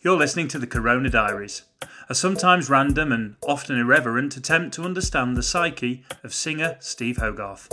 [0.00, 1.62] You're listening to the Corona Diaries,
[2.08, 7.68] a sometimes random and often irreverent attempt to understand the psyche of singer Steve Hogarth.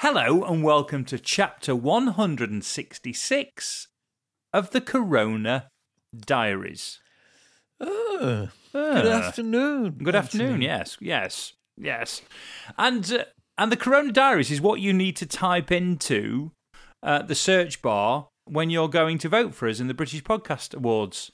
[0.00, 3.88] Hello, and welcome to chapter 166
[4.52, 5.70] of the Corona
[6.16, 7.00] Diaries.
[7.80, 8.94] Oh, Ah.
[8.94, 9.98] good afternoon.
[10.02, 10.60] Good afternoon.
[10.62, 12.22] Yes, yes, yes.
[12.78, 13.24] And uh,
[13.58, 16.52] and the Corona Diaries is what you need to type into
[17.02, 20.74] uh, the search bar when you're going to vote for us in the British Podcast
[20.74, 21.32] Awards.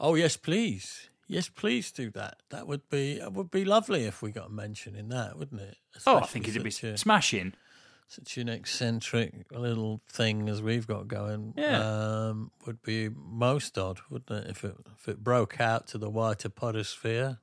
[0.00, 1.08] Oh yes, please.
[1.28, 2.36] Yes, please do that.
[2.50, 5.60] That would be that would be lovely if we got a mention in that, wouldn't
[5.60, 5.76] it?
[6.06, 7.54] Oh, I think it'd be a- smashing.
[8.08, 11.80] such an eccentric little thing as we've got going Yeah.
[12.28, 14.50] um, would be most odd, wouldn't it?
[14.50, 17.38] If it if it broke out to the wider podosphere.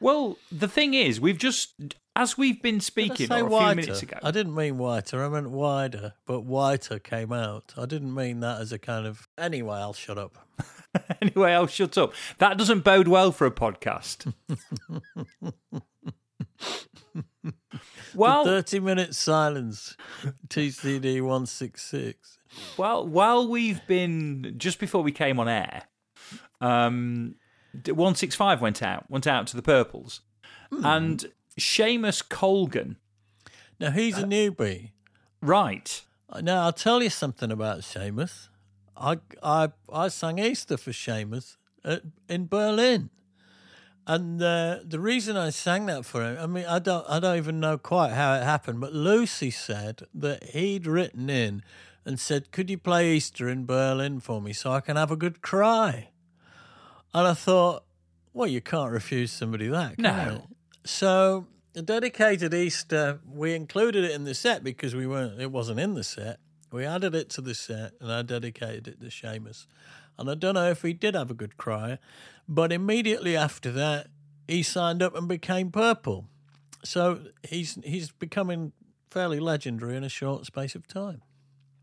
[0.00, 1.74] Well, the thing is, we've just
[2.16, 4.18] as we've been speaking or a few minutes ago.
[4.22, 5.24] I didn't mean whiter.
[5.24, 7.74] I meant wider, but whiter came out.
[7.76, 9.26] I didn't mean that as a kind of.
[9.36, 10.38] Anyway, I'll shut up.
[11.22, 12.12] anyway, I'll shut up.
[12.38, 14.32] That doesn't bode well for a podcast.
[18.14, 19.96] well, Thirty minute silence.
[20.48, 22.38] TCD one six six.
[22.76, 25.82] Well, while we've been just before we came on air,
[26.60, 27.34] um,
[27.88, 30.20] one six five went out, went out to the purples,
[30.70, 31.26] and
[31.58, 32.96] Seamus Colgan,
[33.80, 34.90] Now he's Uh, a newbie.
[35.40, 36.02] right?
[36.40, 38.48] Now I'll tell you something about Seamus.
[38.96, 43.10] I I I sang Easter for Seamus at, in Berlin,
[44.06, 47.36] and uh, the reason I sang that for him, I mean, I don't I don't
[47.36, 51.62] even know quite how it happened, but Lucy said that he'd written in
[52.04, 55.16] and said, "Could you play Easter in Berlin for me so I can have a
[55.16, 56.10] good cry?"
[57.14, 57.84] And I thought,
[58.32, 60.32] well, you can't refuse somebody that, can No.
[60.32, 60.42] you?
[60.84, 65.40] So the dedicated Easter, we included it in the set because we weren't.
[65.40, 66.40] It wasn't in the set.
[66.72, 69.66] We added it to the set, and I dedicated it to Seamus.
[70.18, 71.98] And I don't know if he did have a good cry,
[72.48, 74.08] but immediately after that,
[74.48, 76.26] he signed up and became purple.
[76.84, 78.72] So he's he's becoming
[79.10, 81.22] fairly legendary in a short space of time.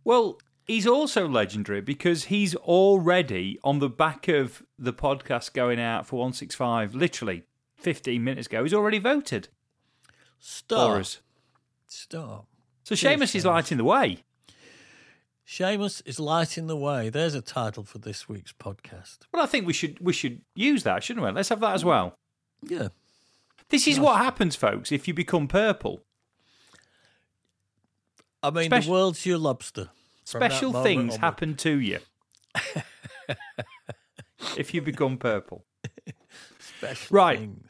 [0.04, 6.06] Well, he's also legendary because he's already on the back of the podcast going out
[6.06, 6.96] for one six five.
[6.96, 7.44] Literally
[7.76, 9.48] fifteen minutes ago, he's already voted
[10.06, 11.00] for Stop.
[11.00, 11.20] us.
[11.88, 12.48] Stop.
[12.84, 14.24] So Seamus is lighting the way.
[15.46, 17.10] Seamus is lighting the way.
[17.10, 19.20] There's a title for this week's podcast.
[19.34, 21.32] Well, I think we should we should use that, shouldn't we?
[21.32, 22.16] Let's have that as well.
[22.64, 22.90] Yeah.
[23.70, 26.02] This is what happens, folks, if you become purple.
[28.44, 29.90] I mean, Spec- the world's your lobster.
[30.26, 31.20] From that Special things onward.
[31.20, 32.00] happen to you
[34.58, 35.66] if you become purple.
[36.60, 37.40] Special Right.
[37.40, 37.68] things.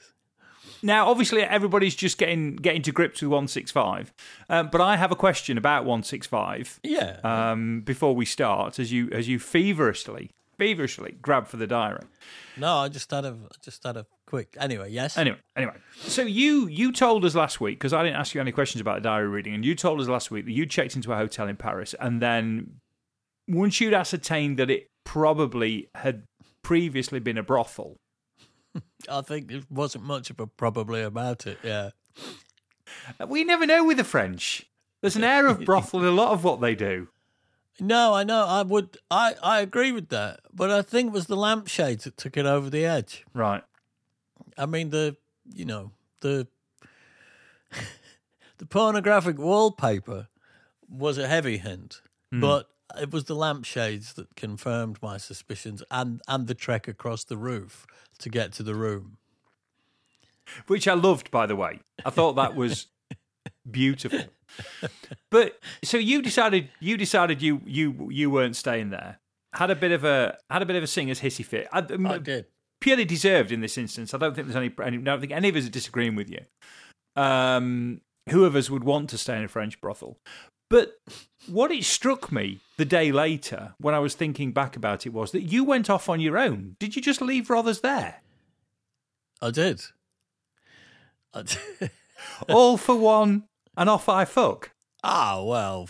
[0.83, 4.13] Now, obviously, everybody's just getting getting to grips with 165,
[4.49, 7.19] um, but I have a question about 165 Yeah.
[7.23, 12.03] um, before we start, as you as you feverishly feverishly grab for the diary.
[12.55, 14.55] no, I just had a just had a quick.
[14.59, 15.17] Anyway, yes.
[15.17, 18.51] Anyway, anyway, so you you told us last week because I didn't ask you any
[18.51, 21.11] questions about the diary reading, and you told us last week that you checked into
[21.11, 22.75] a hotel in Paris, and then
[23.47, 26.25] once you'd ascertained that it probably had
[26.61, 27.97] previously been a brothel,
[29.09, 31.57] I think there wasn't much of a probably about it.
[31.63, 31.89] Yeah.
[33.27, 34.69] we never know with the French.
[35.01, 37.07] There's an air of brothel in a lot of what they do.
[37.81, 38.45] No, I know.
[38.45, 38.97] I would.
[39.09, 42.45] I I agree with that, but I think it was the lampshades that took it
[42.45, 43.25] over the edge.
[43.33, 43.63] Right.
[44.55, 45.17] I mean, the
[45.51, 46.47] you know the
[48.59, 50.27] the pornographic wallpaper
[50.87, 52.39] was a heavy hint, hmm.
[52.39, 52.69] but
[53.01, 57.87] it was the lampshades that confirmed my suspicions, and and the trek across the roof
[58.19, 59.17] to get to the room.
[60.67, 61.79] which I loved, by the way.
[62.05, 62.85] I thought that was
[63.69, 64.25] beautiful.
[65.29, 69.19] But so you decided you decided you you you weren't staying there.
[69.53, 71.67] Had a bit of a had a bit of a singer's hissy fit.
[71.71, 72.45] I, I did.
[72.79, 74.13] purely deserved in this instance.
[74.13, 74.71] I don't think there's any.
[74.83, 76.41] any I don't think any of us are disagreeing with you.
[77.15, 80.17] Um, who of us would want to stay in a French brothel?
[80.69, 80.93] But
[81.49, 85.31] what it struck me the day later when I was thinking back about it was
[85.31, 86.77] that you went off on your own.
[86.79, 88.21] Did you just leave Rothers there?
[89.41, 89.81] I did.
[91.33, 91.91] I did.
[92.49, 93.43] All for one
[93.81, 94.73] and off I fuck.
[95.03, 95.89] Ah, well,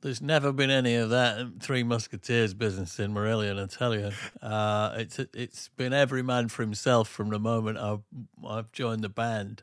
[0.00, 4.10] there's never been any of that Three Musketeers business in Marillion, I tell you.
[4.42, 8.02] Uh, it's it's been every man for himself from the moment I've,
[8.44, 9.62] I've joined the band.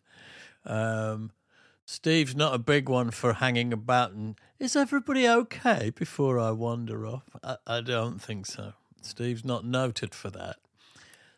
[0.65, 1.31] Um,
[1.85, 7.05] Steve's not a big one for hanging about and is everybody okay before I wander
[7.05, 7.23] off?
[7.43, 8.71] I, I don't think so.
[9.01, 10.55] Steve's not noted for that.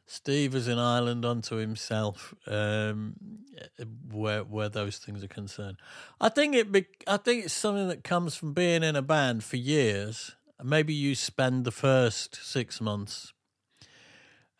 [0.09, 3.15] Steve is an island unto himself, um,
[4.09, 5.77] where where those things are concerned.
[6.21, 6.71] I think it.
[6.71, 10.31] Be, I think it's something that comes from being in a band for years.
[10.63, 13.33] Maybe you spend the first six months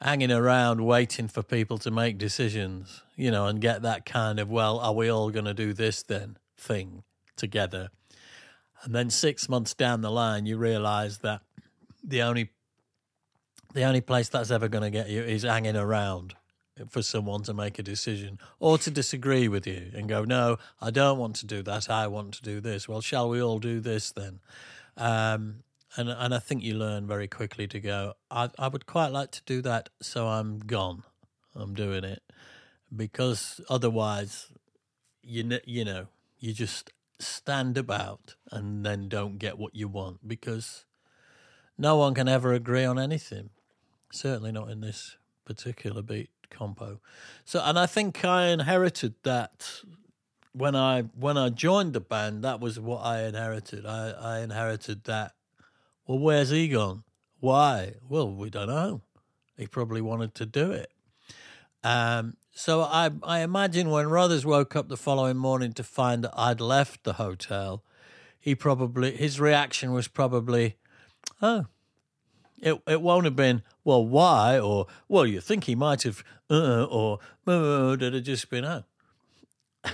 [0.01, 4.49] hanging around waiting for people to make decisions, you know, and get that kind of
[4.49, 7.03] well, are we all going to do this then thing
[7.37, 7.89] together?
[8.83, 11.41] And then six months down the line, you realise that
[12.03, 12.51] the only
[13.77, 16.33] the only place that's ever going to get you is hanging around
[16.89, 20.89] for someone to make a decision or to disagree with you and go, no, I
[20.89, 21.87] don't want to do that.
[21.87, 22.89] I want to do this.
[22.89, 24.39] Well, shall we all do this then?
[24.97, 25.63] Um,
[25.95, 28.13] and and I think you learn very quickly to go.
[28.31, 31.03] I I would quite like to do that, so I'm gone.
[31.55, 32.23] I'm doing it
[32.95, 34.51] because otherwise,
[35.21, 36.07] you you know,
[36.39, 40.85] you just stand about and then don't get what you want because
[41.77, 43.51] no one can ever agree on anything.
[44.11, 46.99] Certainly not in this particular beat compo.
[47.45, 49.81] So, and I think I inherited that
[50.53, 52.43] when I when I joined the band.
[52.43, 53.85] That was what I inherited.
[53.85, 55.33] I, I inherited that.
[56.05, 57.03] Well, where's he gone?
[57.39, 57.95] Why?
[58.07, 59.01] Well, we don't know.
[59.57, 60.91] He probably wanted to do it.
[61.83, 66.33] Um, so I I imagine when Rothers woke up the following morning to find that
[66.35, 67.83] I'd left the hotel,
[68.39, 70.77] he probably his reaction was probably,
[71.41, 71.65] oh,
[72.59, 76.83] it it won't have been well why or well you think he might have uh,
[76.85, 78.83] or uh, did it just been oh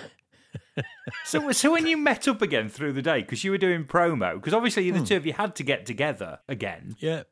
[1.25, 4.36] So, so when you met up again through the day, because you were doing promo,
[4.36, 6.95] because obviously the two of you had to get together again.
[7.00, 7.24] yeah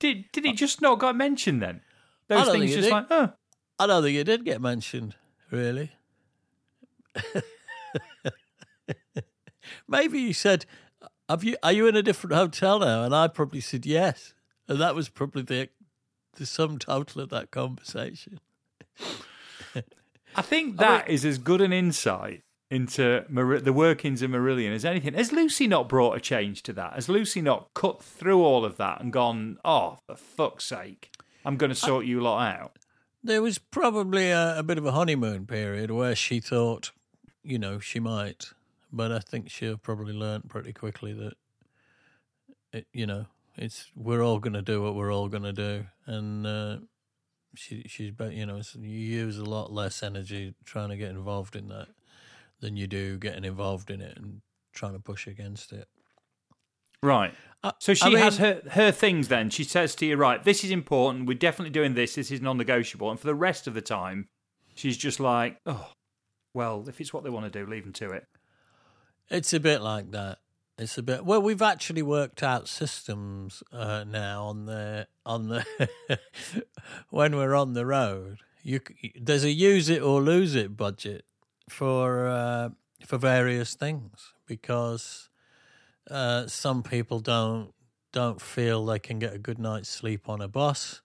[0.00, 1.82] Did did it just not got mentioned then?
[2.28, 2.92] Those things just did.
[2.92, 3.32] like, oh,
[3.78, 5.14] I don't think it did get mentioned
[5.50, 5.92] really.
[9.88, 10.66] Maybe you said,
[11.28, 11.56] "Have you?
[11.62, 14.34] Are you in a different hotel now?" And I probably said yes,
[14.68, 15.68] and that was probably the
[16.34, 18.40] the sum total of that conversation.
[20.36, 24.84] I think that is as good an insight into Mar- the workings of Marillion as
[24.84, 25.14] anything.
[25.14, 26.94] Has Lucy not brought a change to that?
[26.94, 31.10] Has Lucy not cut through all of that and gone, oh, for fuck's sake,
[31.44, 32.78] I'm going to sort you lot out?
[33.22, 36.92] There was probably a, a bit of a honeymoon period where she thought,
[37.42, 38.50] you know, she might,
[38.92, 41.34] but I think she'll probably learnt pretty quickly that,
[42.72, 45.86] it, you know, it's we're all going to do what we're all going to do,
[46.06, 46.76] and uh,
[47.54, 51.68] she she's you know you use a lot less energy trying to get involved in
[51.68, 51.88] that
[52.60, 54.40] than you do getting involved in it and
[54.74, 55.88] trying to push against it.
[57.02, 57.34] Right.
[57.62, 59.50] I- So she I mean- has her, her things then.
[59.50, 61.26] She says to you, right, this is important.
[61.26, 62.14] We're definitely doing this.
[62.14, 63.10] This is non negotiable.
[63.10, 64.28] And for the rest of the time,
[64.74, 65.90] she's just like, oh,
[66.54, 68.24] well, if it's what they want to do, leave them to it.
[69.30, 70.38] It's a bit like that.
[70.78, 71.40] It's a bit well.
[71.40, 75.64] We've actually worked out systems uh, now on the on the
[77.10, 78.38] when we're on the road.
[78.62, 78.80] You
[79.18, 81.24] there's a use it or lose it budget
[81.68, 82.68] for uh,
[83.06, 85.30] for various things because
[86.10, 87.72] uh, some people don't
[88.12, 91.00] don't feel they can get a good night's sleep on a bus.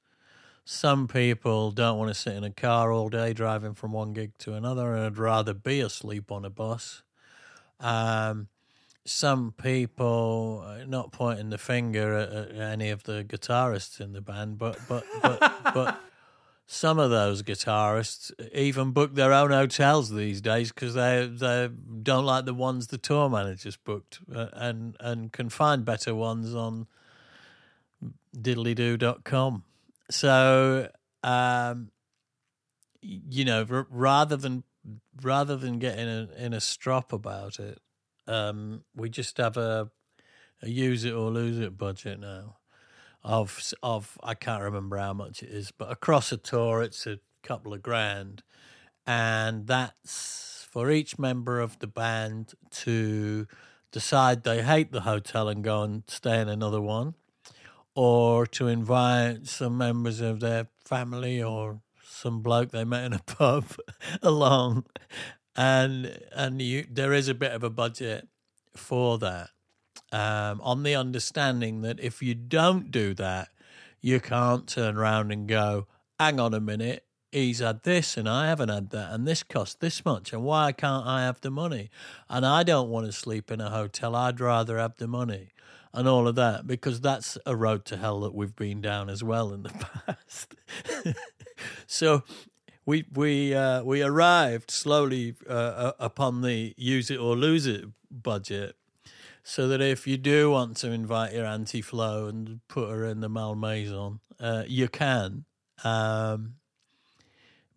[0.66, 4.38] Some people don't want to sit in a car all day driving from one gig
[4.40, 7.04] to another and would rather be asleep on a bus.
[7.80, 8.48] Um,
[9.12, 14.22] some people, uh, not pointing the finger at, at any of the guitarists in the
[14.22, 15.40] band, but but but
[15.74, 16.02] but
[16.66, 21.70] some of those guitarists even book their own hotels these days because they they
[22.02, 26.56] don't like the ones the tour managers booked, uh, and and can find better ones
[26.56, 26.88] on
[28.36, 29.64] diddlydoo.com.
[30.10, 30.90] So,
[31.24, 31.92] um,
[33.02, 34.64] you know, r- rather than
[35.22, 37.80] rather than getting a, in a strop about it,
[38.28, 39.90] um, we just have a,
[40.62, 42.58] a use it or lose it budget now.
[43.24, 47.20] Of of I can't remember how much it is, but across a tour it's a
[47.44, 48.42] couple of grand,
[49.06, 53.46] and that's for each member of the band to
[53.92, 57.14] decide they hate the hotel and go and stay in another one,
[57.94, 63.20] or to invite some members of their family or some bloke they met in a
[63.26, 63.66] pub
[64.22, 64.86] along,
[65.56, 68.28] and and you there is a bit of a budget
[68.76, 69.50] for that,
[70.12, 73.50] um, on the understanding that if you don't do that,
[74.02, 75.88] you can't turn around and go,
[76.20, 79.82] hang on a minute, he's had this and I haven't had that, and this cost
[79.82, 81.90] this much, and why can't I have the money?
[82.30, 84.16] And I don't want to sleep in a hotel.
[84.16, 85.50] I'd rather have the money
[85.94, 89.24] and all of that because that's a road to hell that we've been down as
[89.24, 89.70] well in the
[90.06, 90.56] past.
[91.88, 92.24] so
[92.86, 98.76] we we uh, we arrived slowly uh, upon the use it or lose it budget,
[99.44, 103.22] so that if you do want to invite your auntie Flo and put her in
[103.22, 105.46] the Malmaison, uh, you can.
[105.84, 106.56] Um,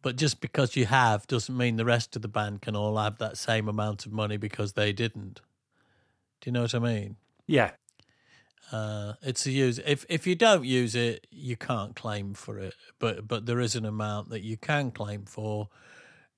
[0.02, 3.16] but just because you have doesn't mean the rest of the band can all have
[3.18, 5.40] that same amount of money because they didn't.
[6.40, 7.16] Do you know what I mean?
[7.46, 7.70] Yeah.
[8.72, 9.78] Uh, it's a use.
[9.86, 12.74] If if you don't use it, you can't claim for it.
[12.98, 15.68] But but there is an amount that you can claim for.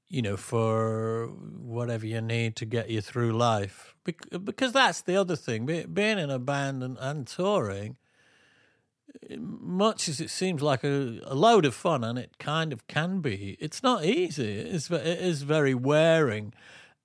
[0.09, 5.35] You know, for whatever you need to get you through life, because that's the other
[5.35, 5.67] thing.
[5.67, 7.97] Being in a band and, and touring,
[9.39, 13.21] much as it seems like a, a, load of fun, and it kind of can
[13.21, 14.59] be, it's not easy.
[14.59, 16.53] It's, it is very wearing,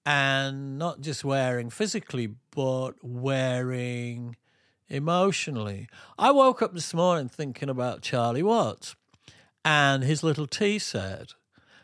[0.06, 4.36] and not just wearing physically, but wearing
[4.92, 5.88] emotionally.
[6.20, 8.96] I woke up this morning thinking about Charlie Watts
[9.64, 11.34] and his little tea set.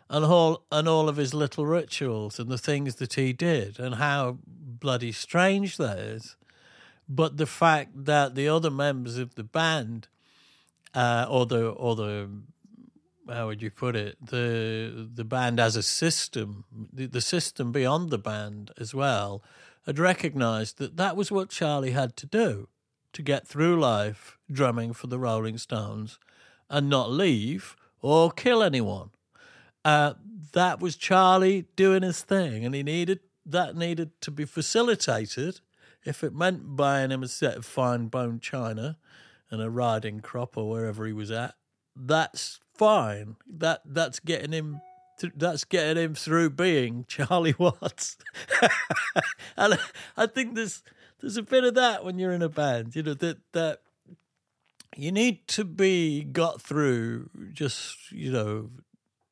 [0.10, 3.96] And all and all of his little rituals and the things that he did and
[3.96, 6.38] how bloody strange that is.
[7.10, 10.08] But the fact that the other members of the band
[10.94, 12.30] uh, or the or the
[13.30, 18.10] how would you put it the the band as a system the, the system beyond
[18.10, 19.44] the band as well
[19.86, 22.70] had recognized that that was what Charlie had to do
[23.18, 26.20] to get through life drumming for the Rolling Stones
[26.70, 29.10] and not leave or kill anyone.
[29.84, 30.14] Uh,
[30.54, 35.62] that was Charlie doing his thing, and he needed that needed to be facilitated.
[36.06, 39.00] If it meant buying him a set of fine bone china
[39.50, 41.56] and a riding crop or wherever he was at,
[41.96, 43.38] that's fine.
[43.48, 44.82] That that's getting him.
[45.20, 48.18] Th- that's getting him through being Charlie Watts.
[49.58, 49.80] and
[50.16, 50.84] I think there's
[51.20, 52.96] there's a bit of that when you're in a band.
[52.96, 53.82] You know that that
[54.96, 57.30] you need to be got through.
[57.54, 58.70] Just you know,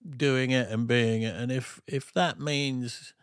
[0.08, 1.36] doing it and being it.
[1.36, 3.13] And if if that means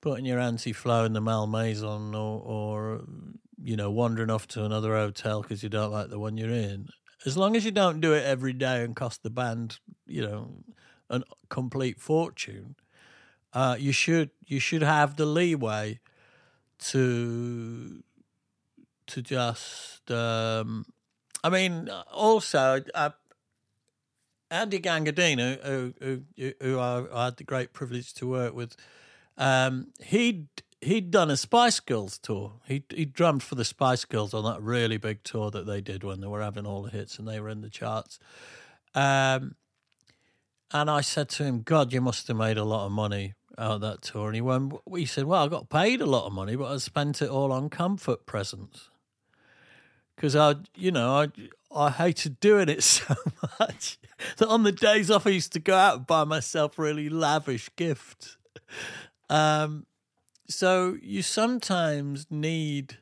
[0.00, 3.04] putting your auntie Flo in the Malmaison or or
[3.62, 6.88] you know, wandering off to another hotel because you don't like the one you're in.
[7.26, 10.62] As long as you don't do it every day and cost the band, you know,
[11.10, 12.76] a complete fortune,
[13.52, 15.98] uh, you should you should have the leeway
[16.78, 18.02] to
[19.08, 20.10] to just.
[20.10, 20.86] Um,
[21.42, 23.10] I mean, also, uh,
[24.50, 28.76] Andy Gangadeen, who, who, who I, I, had the great privilege to work with,
[29.36, 30.46] um, he
[30.80, 32.54] he'd done a Spice Girls tour.
[32.66, 36.02] He he drummed for the Spice Girls on that really big tour that they did
[36.02, 38.18] when they were having all the hits and they were in the charts.
[38.94, 39.54] Um,
[40.72, 43.80] and I said to him, "God, you must have made a lot of money out
[43.80, 46.56] that tour." And he went, "We said, well, I got paid a lot of money,
[46.56, 48.90] but I spent it all on comfort presents
[50.16, 51.28] because I, you know, I."
[51.70, 53.14] I hated doing it so
[53.60, 53.98] much
[54.38, 57.68] that on the days off I used to go out and buy myself really lavish
[57.76, 58.38] gifts.
[59.28, 59.84] Um,
[60.48, 62.96] so you sometimes need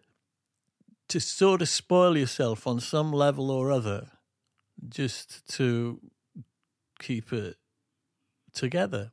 [1.09, 4.09] to sort of spoil yourself on some level or other
[4.89, 6.01] just to
[6.99, 7.57] keep it
[8.53, 9.13] together.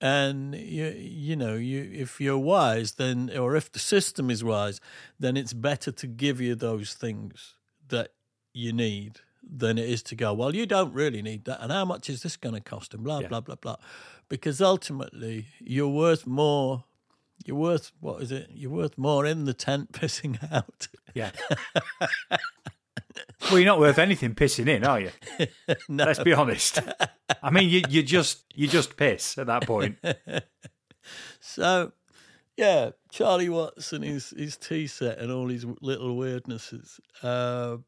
[0.00, 4.80] And you you know you if you're wise then or if the system is wise
[5.18, 7.54] then it's better to give you those things
[7.88, 8.12] that
[8.54, 11.84] you need than it is to go well you don't really need that and how
[11.84, 13.28] much is this going to cost and blah yeah.
[13.28, 13.76] blah blah blah
[14.30, 16.84] because ultimately you're worth more
[17.44, 18.50] you're worth what is it?
[18.52, 20.88] You're worth more in the tent pissing out.
[21.14, 21.32] Yeah.
[23.42, 25.10] well, you're not worth anything pissing in, are you?
[25.88, 26.04] no.
[26.04, 26.78] Let's be honest.
[27.42, 29.98] I mean, you you just you just piss at that point.
[31.40, 31.92] so,
[32.56, 37.00] yeah, Charlie Watson, his his tea set and all his little weirdnesses.
[37.22, 37.78] Uh,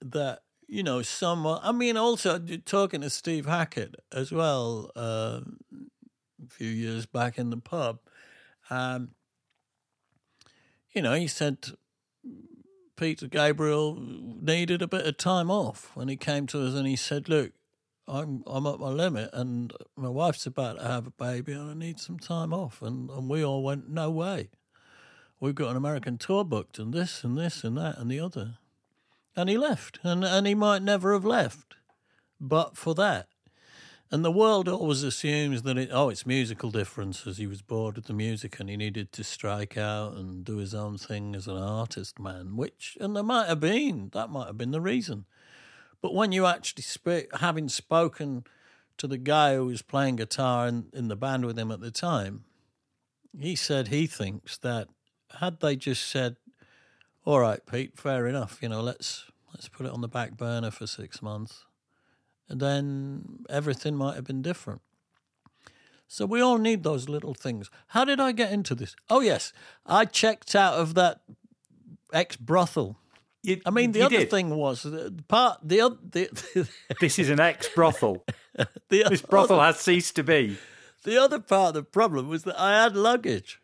[0.00, 1.60] that you know, someone.
[1.62, 5.40] I mean, also talking to Steve Hackett as well uh,
[5.72, 7.98] a few years back in the pub
[8.70, 9.10] um,
[10.92, 11.66] you know, he said
[12.98, 16.96] Peter Gabriel needed a bit of time off when he came to us, and he
[16.96, 17.52] said, "Look,
[18.08, 21.74] I'm I'm at my limit, and my wife's about to have a baby, and I
[21.74, 24.50] need some time off." And and we all went, "No way,
[25.38, 28.58] we've got an American tour booked, and this and this and that and the other,"
[29.36, 31.76] and he left, and and he might never have left,
[32.40, 33.28] but for that.
[34.10, 37.36] And the world always assumes that it, oh, it's musical differences.
[37.36, 40.74] He was bored with the music and he needed to strike out and do his
[40.74, 42.56] own thing as an artist, man.
[42.56, 45.26] Which, and there might have been, that might have been the reason.
[46.00, 48.44] But when you actually speak, having spoken
[48.98, 51.90] to the guy who was playing guitar in, in the band with him at the
[51.90, 52.44] time.
[53.38, 54.88] He said he thinks that
[55.38, 56.36] had they just said,
[57.24, 58.58] "All right, Pete, fair enough.
[58.60, 61.64] You know, let's let's put it on the back burner for six months,"
[62.48, 64.80] then everything might have been different.
[66.06, 67.70] So we all need those little things.
[67.88, 68.96] How did I get into this?
[69.10, 69.52] Oh yes,
[69.84, 71.20] I checked out of that
[72.12, 72.96] ex brothel.
[73.42, 74.30] You- I mean, the other did.
[74.30, 76.68] thing was the part the other the,
[77.00, 78.24] This is an ex brothel.
[78.88, 80.56] this brothel has ceased to be.
[81.04, 83.60] the other part of the problem was that I had luggage.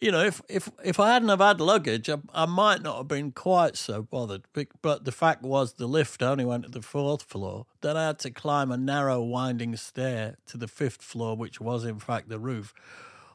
[0.00, 3.08] You know, if if if I hadn't have had luggage, I, I might not have
[3.08, 4.44] been quite so bothered.
[4.80, 7.66] But the fact was, the lift only went to the fourth floor.
[7.80, 11.84] Then I had to climb a narrow, winding stair to the fifth floor, which was
[11.84, 12.72] in fact the roof,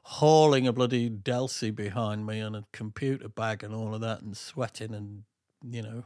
[0.04, 4.38] hauling a bloody Delsey behind me and a computer bag and all of that, and
[4.38, 5.24] sweating and
[5.70, 6.04] you know,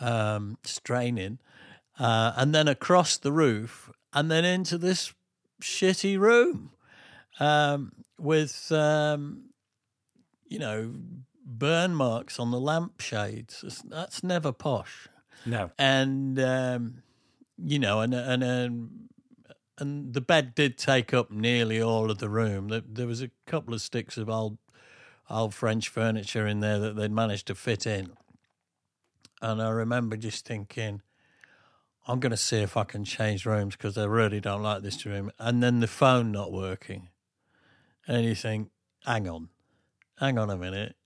[0.00, 1.40] um, straining,
[1.98, 5.12] uh, and then across the roof, and then into this
[5.60, 6.70] shitty room
[7.40, 9.50] um, with, um,
[10.46, 10.94] you know,
[11.44, 13.82] burn marks on the lampshades.
[13.86, 15.08] That's never posh.
[15.46, 15.70] No.
[15.78, 17.02] And, um,
[17.56, 18.90] you know, and, and, and,
[19.78, 22.68] and the bed did take up nearly all of the room.
[22.68, 24.58] There, there was a couple of sticks of old,
[25.30, 28.10] old French furniture in there that they'd managed to fit in.
[29.40, 31.02] And I remember just thinking,
[32.06, 35.04] I'm going to see if I can change rooms because I really don't like this
[35.06, 35.30] room.
[35.38, 37.08] And then the phone not working.
[38.08, 38.70] And you think,
[39.04, 39.50] hang on,
[40.18, 40.96] hang on a minute.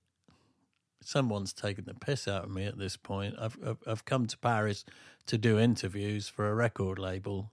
[1.02, 3.34] Someone's taking the piss out of me at this point.
[3.40, 4.84] I've, I've, I've come to Paris
[5.26, 7.50] to do interviews for a record label.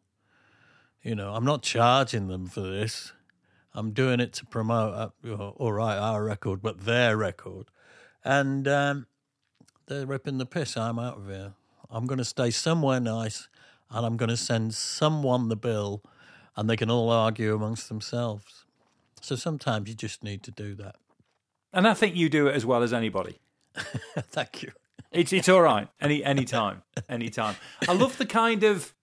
[1.02, 3.12] You know, I'm not charging them for this.
[3.74, 7.72] I'm doing it to promote, uh, all right, our record, but their record.
[8.24, 9.08] And um,
[9.88, 10.78] they're ripping the piss.
[10.78, 11.54] I'm out of here.
[11.90, 13.48] I'm going to stay somewhere nice
[13.90, 16.04] and I'm going to send someone the bill
[16.56, 18.66] and they can all argue amongst themselves.
[19.22, 20.96] So sometimes you just need to do that.
[21.74, 23.40] And I think you do it as well as anybody.
[23.76, 24.72] Thank you.
[25.12, 25.88] It's it's all right.
[26.02, 27.56] Any any time, any time.
[27.88, 28.94] I love the kind of.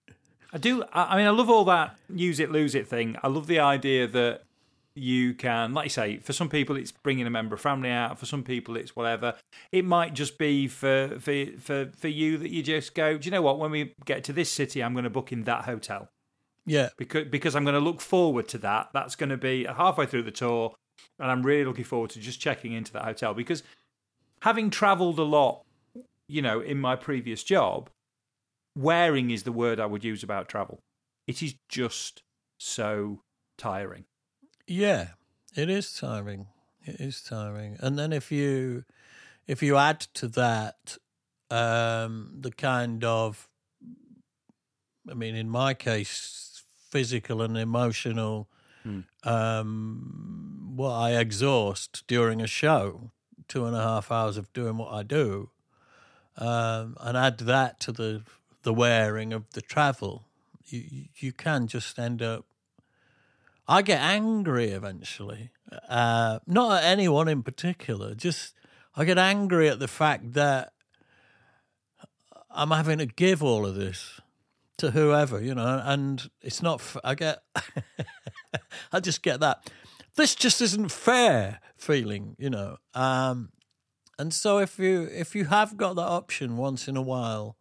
[0.53, 0.83] I do.
[0.93, 3.17] I mean, I love all that use it lose it thing.
[3.23, 4.43] I love the idea that
[4.95, 8.17] you can, like you say, for some people it's bringing a member of family out.
[8.17, 9.35] For some people it's whatever.
[9.71, 13.17] It might just be for for for for you that you just go.
[13.17, 13.59] Do you know what?
[13.59, 16.09] When we get to this city, I'm going to book in that hotel
[16.67, 16.89] Yeah.
[16.97, 18.89] because because I'm going to look forward to that.
[18.93, 20.75] That's going to be halfway through the tour,
[21.17, 23.63] and I'm really looking forward to just checking into that hotel because
[24.41, 25.63] having travelled a lot,
[26.27, 27.89] you know, in my previous job,
[28.77, 30.79] wearing is the word I would use about travel.
[31.25, 32.21] It is just
[32.59, 33.21] so
[33.57, 34.05] tiring.
[34.67, 35.09] Yeah,
[35.55, 36.47] it is tiring.
[36.85, 37.77] It is tiring.
[37.79, 38.83] And then if you
[39.47, 40.97] if you add to that
[41.49, 43.47] um the kind of
[45.09, 46.46] I mean in my case
[46.91, 48.47] physical and emotional
[49.23, 53.11] um what I exhaust during a show,
[53.47, 55.49] two and a half hours of doing what I do.
[56.37, 58.23] Um and add that to the
[58.63, 60.23] the wearing of the travel,
[60.65, 62.45] you you- you can just end up
[63.67, 65.51] I get angry eventually.
[65.89, 68.15] Uh, not at anyone in particular.
[68.15, 68.53] Just
[68.95, 70.71] I get angry at the fact that
[72.49, 74.21] I'm having to give all of this
[74.77, 76.79] to whoever, you know, and it's not.
[76.79, 77.39] f- I get.
[78.91, 79.69] I just get that.
[80.15, 82.77] This just isn't fair feeling, you know.
[82.93, 83.49] Um,
[84.19, 87.57] and so if you if you have got that option once in a while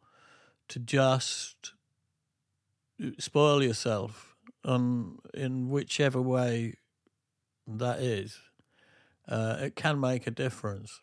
[0.68, 1.72] to just
[3.18, 6.74] spoil yourself on in whichever way
[7.66, 8.38] that is,
[9.28, 11.00] uh, it can make a difference.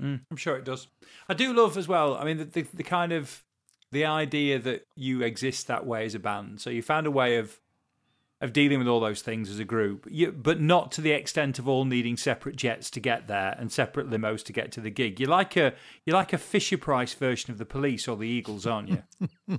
[0.00, 0.88] Mm, I'm sure it does.
[1.26, 2.16] I do love as well.
[2.16, 3.42] I mean, the, the the kind of
[3.92, 6.60] the idea that you exist that way as a band.
[6.60, 7.60] So you found a way of
[8.42, 11.58] of dealing with all those things as a group, you, but not to the extent
[11.58, 14.90] of all needing separate jets to get there and separate limos to get to the
[14.90, 15.18] gig.
[15.18, 15.72] You're like a
[16.04, 19.02] you're like a Fisher Price version of the Police or the Eagles, aren't you?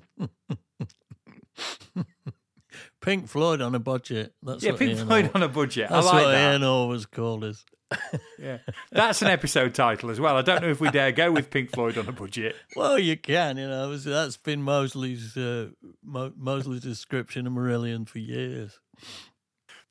[3.08, 4.34] Pink Floyd on a budget.
[4.43, 5.88] That's yeah, what Pink Ian Floyd on a budget.
[5.89, 6.52] That's I like what that.
[6.52, 7.63] Ian always called us.
[8.38, 8.58] Yeah,
[8.91, 10.36] that's an episode title as well.
[10.36, 12.56] I don't know if we dare go with Pink Floyd on a budget.
[12.76, 13.96] Well, you can, you know.
[13.98, 15.70] That's been Mosley's uh,
[16.04, 18.78] Mo- Mosley's description of Marillion for years.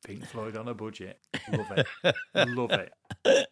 [0.06, 1.18] Pink Floyd on a budget.
[1.50, 2.14] Love it.
[2.34, 3.48] Love it.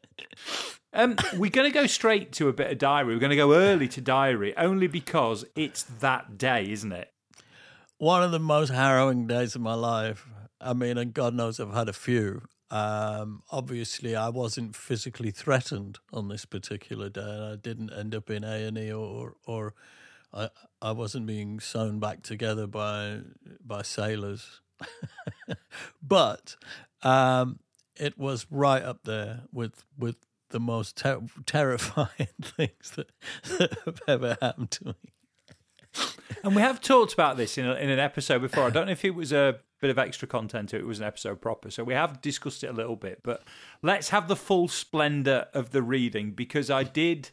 [0.93, 3.15] Um, we're going to go straight to a bit of diary.
[3.15, 7.11] We're going to go early to diary only because it's that day, isn't it?
[8.05, 10.29] One of the most harrowing days of my life.
[10.61, 12.43] I mean, and God knows I've had a few.
[12.71, 18.29] Um, obviously, I wasn't physically threatened on this particular day, and I didn't end up
[18.29, 19.73] in A and E or or
[20.35, 20.51] I
[20.83, 23.21] I wasn't being sewn back together by
[23.65, 24.61] by sailors,
[26.03, 26.57] but
[27.03, 27.59] um,
[27.97, 30.17] it was right up there with with
[30.51, 33.11] the most ter- terrifying things that,
[33.59, 35.14] that have ever happened to me.
[36.45, 38.65] And we have talked about this in, a, in an episode before.
[38.65, 41.07] I don't know if it was a bit of extra content or it was an
[41.07, 41.71] episode proper.
[41.71, 43.21] So we have discussed it a little bit.
[43.23, 43.43] But
[43.83, 47.31] let's have the full splendour of the reading because I did.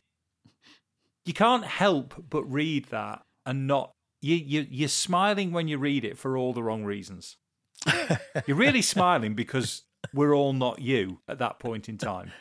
[1.25, 3.91] You can't help but read that and not.
[4.21, 7.37] You, you, you're smiling when you read it for all the wrong reasons.
[8.47, 9.81] you're really smiling because
[10.13, 12.31] we're all not you at that point in time.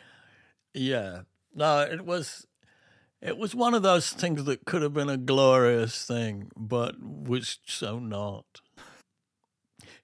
[0.72, 1.22] Yeah.
[1.54, 2.46] No, it was
[3.22, 7.58] it was one of those things that could have been a glorious thing, but was
[7.66, 8.60] so not.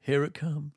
[0.00, 0.72] Here it comes.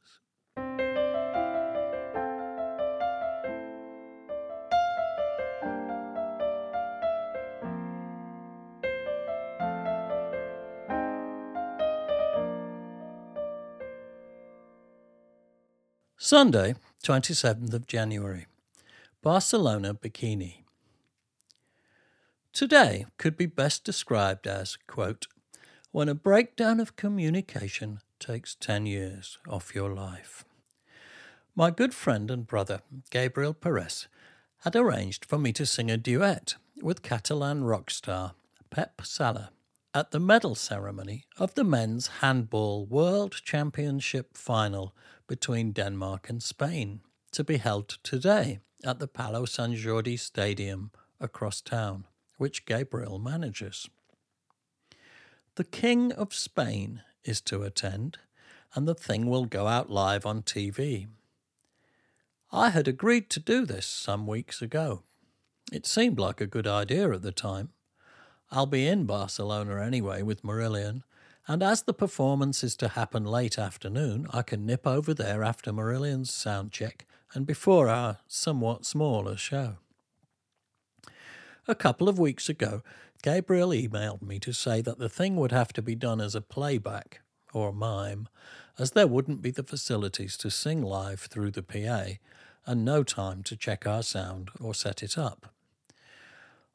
[16.17, 18.45] Sunday, 27th of January.
[19.23, 20.59] Barcelona Bikini.
[22.54, 25.28] Today could be best described as, quote,
[25.92, 30.44] when a breakdown of communication takes 10 years off your life.
[31.56, 32.82] My good friend and brother,
[33.12, 34.08] Gabriel Perez,
[34.60, 38.34] had arranged for me to sing a duet with Catalan rock star
[38.70, 39.52] Pep Sala
[39.94, 44.96] at the medal ceremony of the men's handball world championship final
[45.28, 51.62] between Denmark and Spain, to be held today at the Palau Sant Jordi Stadium across
[51.62, 52.06] town,
[52.39, 53.88] which Gabriel manages.
[55.56, 58.17] The King of Spain is to attend,
[58.73, 61.08] and the thing will go out live on TV.
[62.52, 65.04] I had agreed to do this some weeks ago.
[65.71, 67.69] It seemed like a good idea at the time.
[68.49, 71.04] I'll be in Barcelona anyway with Marillion,
[71.45, 75.73] and as the performance is to happen late afternoon, I can nip over there after
[75.73, 79.75] Marillion's sound check and before our somewhat smaller show.
[81.70, 82.82] A couple of weeks ago,
[83.22, 86.42] Gabriel emailed me to say that the thing would have to be done as a
[86.42, 87.22] playback
[87.54, 88.28] or mime,
[88.80, 92.14] as there wouldn't be the facilities to sing live through the PA
[92.66, 95.54] and no time to check our sound or set it up.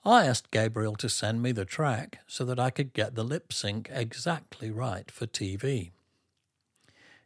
[0.05, 3.53] I asked Gabriel to send me the track so that I could get the lip
[3.53, 5.91] sync exactly right for TV.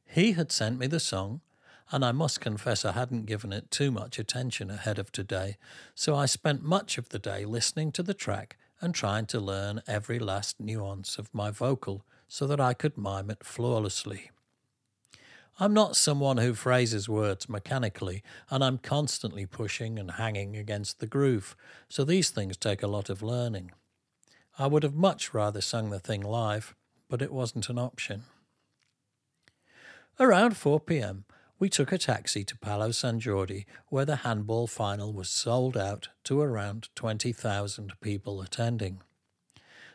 [0.06, 1.42] He had sent me the song,
[1.90, 5.56] and I must confess I hadn't given it too much attention ahead of today,
[5.94, 9.82] so I spent much of the day listening to the track and trying to learn
[9.86, 14.30] every last nuance of my vocal so that I could mime it flawlessly.
[15.60, 21.06] I'm not someone who phrases words mechanically, and I'm constantly pushing and hanging against the
[21.06, 21.56] groove,
[21.88, 23.72] so these things take a lot of learning.
[24.56, 26.76] I would have much rather sung the thing live,
[27.08, 28.24] but it wasn't an option.
[30.20, 31.24] Around 4 pm,
[31.58, 36.08] we took a taxi to Palau Sant Jordi, where the handball final was sold out
[36.24, 39.00] to around 20,000 people attending.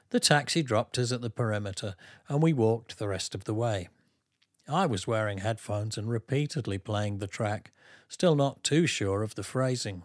[0.09, 1.95] The taxi dropped us at the perimeter,
[2.27, 3.89] and we walked the rest of the way.
[4.67, 7.71] I was wearing headphones and repeatedly playing the track,
[8.07, 10.03] still not too sure of the phrasing.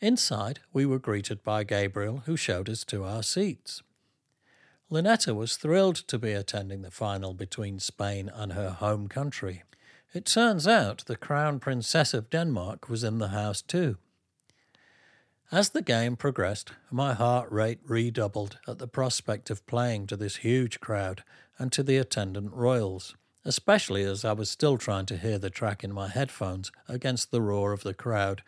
[0.00, 3.82] Inside, we were greeted by Gabriel, who showed us to our seats.
[4.90, 9.62] Lynetta was thrilled to be attending the final between Spain and her home country.
[10.12, 13.96] It turns out the Crown Princess of Denmark was in the house too.
[15.52, 20.36] As the game progressed, my heart rate redoubled at the prospect of playing to this
[20.36, 21.22] huge crowd
[21.58, 25.84] and to the attendant royals, especially as I was still trying to hear the track
[25.84, 28.42] in my headphones against the roar of the crowd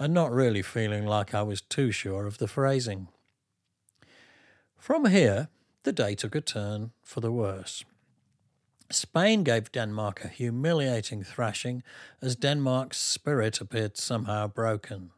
[0.00, 3.06] and not really feeling like I was too sure of the phrasing.
[4.78, 5.46] From here,
[5.84, 7.84] the day took a turn for the worse.
[8.94, 11.82] Spain gave Denmark a humiliating thrashing
[12.22, 15.10] as Denmark's spirit appeared somehow broken.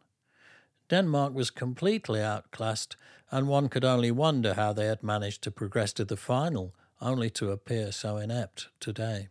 [0.89, 2.97] Denmark was completely outclassed,
[3.31, 7.29] and one could only wonder how they had managed to progress to the final, only
[7.31, 9.29] to appear so inept today.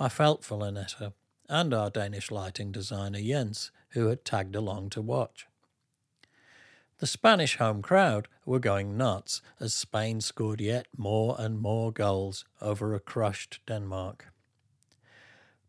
[0.00, 1.12] I felt for Lynetta
[1.48, 5.46] and our Danish lighting designer Jens, who had tagged along to watch.
[6.98, 12.44] The Spanish home crowd were going nuts as Spain scored yet more and more goals
[12.60, 14.32] over a crushed Denmark.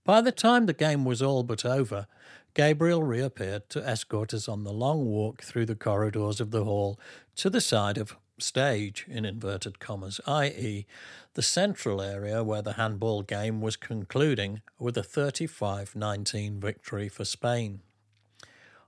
[0.03, 2.07] By the time the game was all but over,
[2.55, 6.99] Gabriel reappeared to escort us on the long walk through the corridors of the hall
[7.35, 10.87] to the side of stage, in inverted commas, i.e.,
[11.35, 17.23] the central area where the handball game was concluding with a 35 19 victory for
[17.23, 17.81] Spain.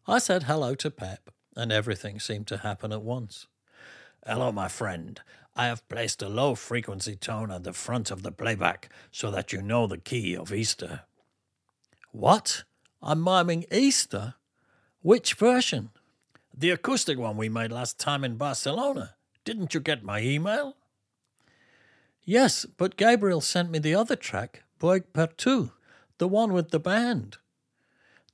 [0.07, 3.47] I said hello to Pep and everything seemed to happen at once.
[4.25, 5.19] Hello, my friend.
[5.55, 9.51] I have placed a low frequency tone at the front of the playback so that
[9.51, 11.01] you know the key of Easter.
[12.11, 12.63] What?
[13.01, 14.35] I'm miming Easter?
[15.01, 15.89] Which version?
[16.55, 19.15] The acoustic one we made last time in Barcelona.
[19.43, 20.75] Didn't you get my email?
[22.23, 25.71] Yes, but Gabriel sent me the other track, Boig per tu,
[26.19, 27.37] the one with the band.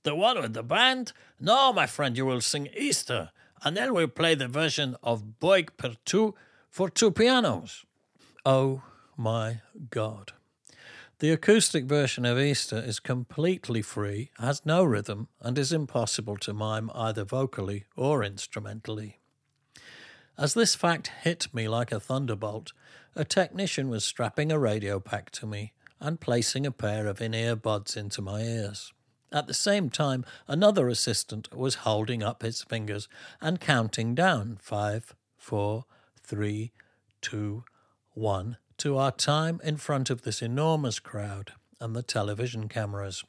[0.07, 1.11] The one with the band?
[1.37, 5.75] No, my friend, you will sing Easter, and then we'll play the version of Boig
[5.75, 6.33] per tu
[6.69, 7.83] for two pianos.
[8.45, 8.83] Oh
[9.17, 10.31] my God.
[11.19, 16.53] The acoustic version of Easter is completely free, has no rhythm, and is impossible to
[16.53, 19.19] mime either vocally or instrumentally.
[20.37, 22.71] As this fact hit me like a thunderbolt,
[23.13, 27.33] a technician was strapping a radio pack to me and placing a pair of in
[27.33, 28.93] ear buds into my ears.
[29.31, 33.09] At the same time, another assistant was holding up his fingers
[33.41, 35.85] and counting down five, four,
[36.23, 36.71] three,
[37.21, 37.65] two,
[38.13, 43.23] one to our time in front of this enormous crowd and the television cameras.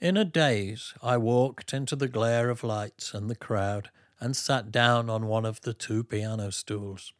[0.00, 4.70] In a daze, I walked into the glare of lights and the crowd and sat
[4.70, 7.12] down on one of the two piano stools.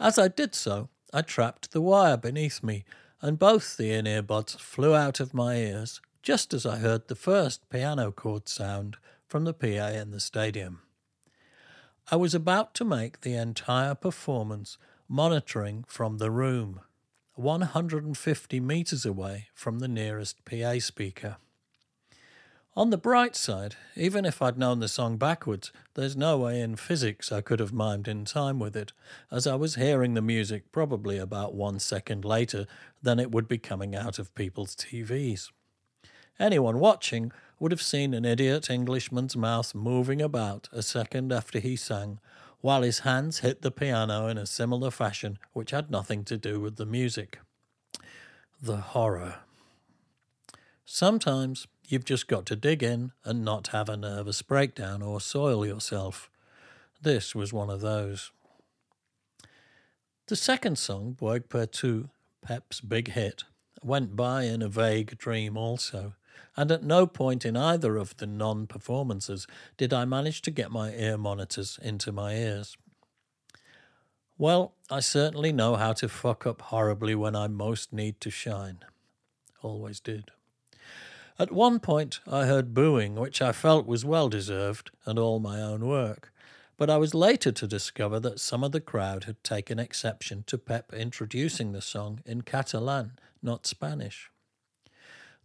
[0.00, 2.84] As I did so, I trapped the wire beneath me,
[3.20, 7.08] and both the in ear buds flew out of my ears just as I heard
[7.08, 10.82] the first piano chord sound from the PA in the stadium.
[12.10, 16.80] I was about to make the entire performance monitoring from the room,
[17.34, 21.38] 150 metres away from the nearest PA speaker.
[22.74, 26.76] On the bright side, even if I'd known the song backwards, there's no way in
[26.76, 28.92] physics I could have mimed in time with it,
[29.30, 32.66] as I was hearing the music probably about one second later
[33.02, 35.50] than it would be coming out of people's TVs.
[36.38, 41.76] Anyone watching would have seen an idiot Englishman's mouth moving about a second after he
[41.76, 42.18] sang,
[42.60, 46.60] while his hands hit the piano in a similar fashion which had nothing to do
[46.60, 47.38] with the music.
[48.60, 49.40] The horror.
[50.84, 55.66] Sometimes you've just got to dig in and not have a nervous breakdown or soil
[55.66, 56.30] yourself.
[57.00, 58.30] This was one of those.
[60.26, 62.10] The second song, Boig per tu,
[62.42, 63.44] Pep's big hit,
[63.82, 66.14] went by in a vague dream also,
[66.56, 70.70] and at no point in either of the non performances did I manage to get
[70.70, 72.76] my ear monitors into my ears.
[74.38, 78.78] Well, I certainly know how to fuck up horribly when I most need to shine.
[79.62, 80.30] Always did.
[81.38, 85.60] At one point, I heard booing, which I felt was well deserved and all my
[85.60, 86.32] own work,
[86.76, 90.58] but I was later to discover that some of the crowd had taken exception to
[90.58, 94.31] Pep introducing the song in Catalan, not Spanish.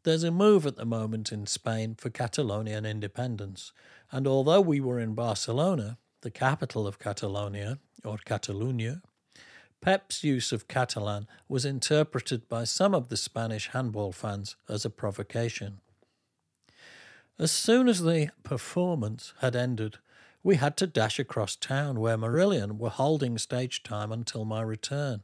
[0.07, 3.73] There's a move at the moment in Spain for Catalonian independence,
[4.09, 9.01] and although we were in Barcelona, the capital of Catalonia, or Catalunya,
[9.81, 14.89] Pep's use of Catalan was interpreted by some of the Spanish handball fans as a
[14.89, 15.81] provocation.
[17.37, 19.97] As soon as the performance had ended,
[20.41, 25.23] we had to dash across town where Marillion were holding stage time until my return.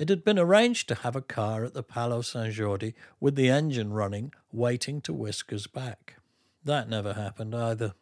[0.00, 3.50] It had been arranged to have a car at the Palau Sant Jordi with the
[3.50, 6.16] engine running, waiting to whisk us back.
[6.64, 7.92] That never happened either.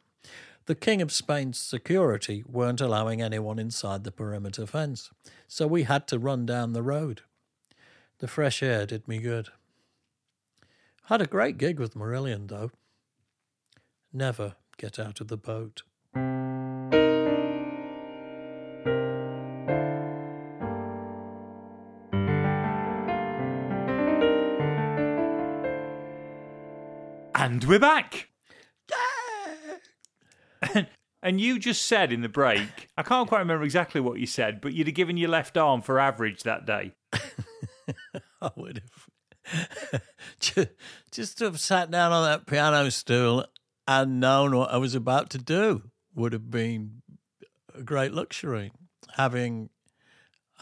[0.67, 5.11] The King of Spain's security weren't allowing anyone inside the perimeter fence,
[5.49, 7.23] so we had to run down the road.
[8.21, 9.49] The fresh air did me good.
[11.07, 12.71] Had a great gig with Marillion, though.
[14.13, 15.83] Never get out of the boat.
[27.59, 28.29] And we're back.
[31.25, 34.61] and you just said in the break, I can't quite remember exactly what you said,
[34.61, 36.93] but you'd have given your left arm for average that day.
[38.41, 38.83] I would
[39.51, 40.03] have.
[40.39, 40.69] just,
[41.11, 43.45] just to have sat down on that piano stool
[43.89, 45.83] and known what I was about to do
[46.15, 47.03] would have been
[47.75, 48.71] a great luxury.
[49.17, 49.71] Having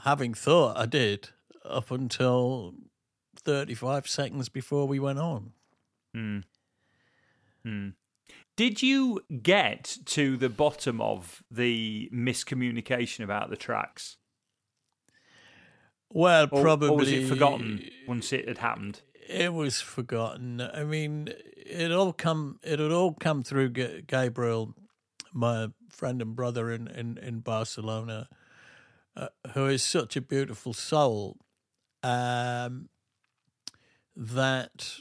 [0.03, 1.29] having thought I did
[1.63, 2.73] up until
[3.37, 5.53] 35 seconds before we went on.
[6.15, 6.39] Hmm.
[7.67, 7.89] Hmm.
[8.57, 14.19] Did you get to the bottom of the miscommunication about the tracks?
[16.11, 16.89] Well, Or, probably.
[16.91, 19.03] or was it forgotten once it had happened?
[19.29, 20.61] It was forgotten.
[20.61, 22.61] I mean, it all come.
[22.63, 24.75] It had all come through Ga- Gabriel,
[25.33, 28.29] my friend and brother in in, in Barcelona,
[29.17, 31.39] uh, who is such a beautiful soul.
[32.05, 32.89] Um,
[34.15, 34.99] that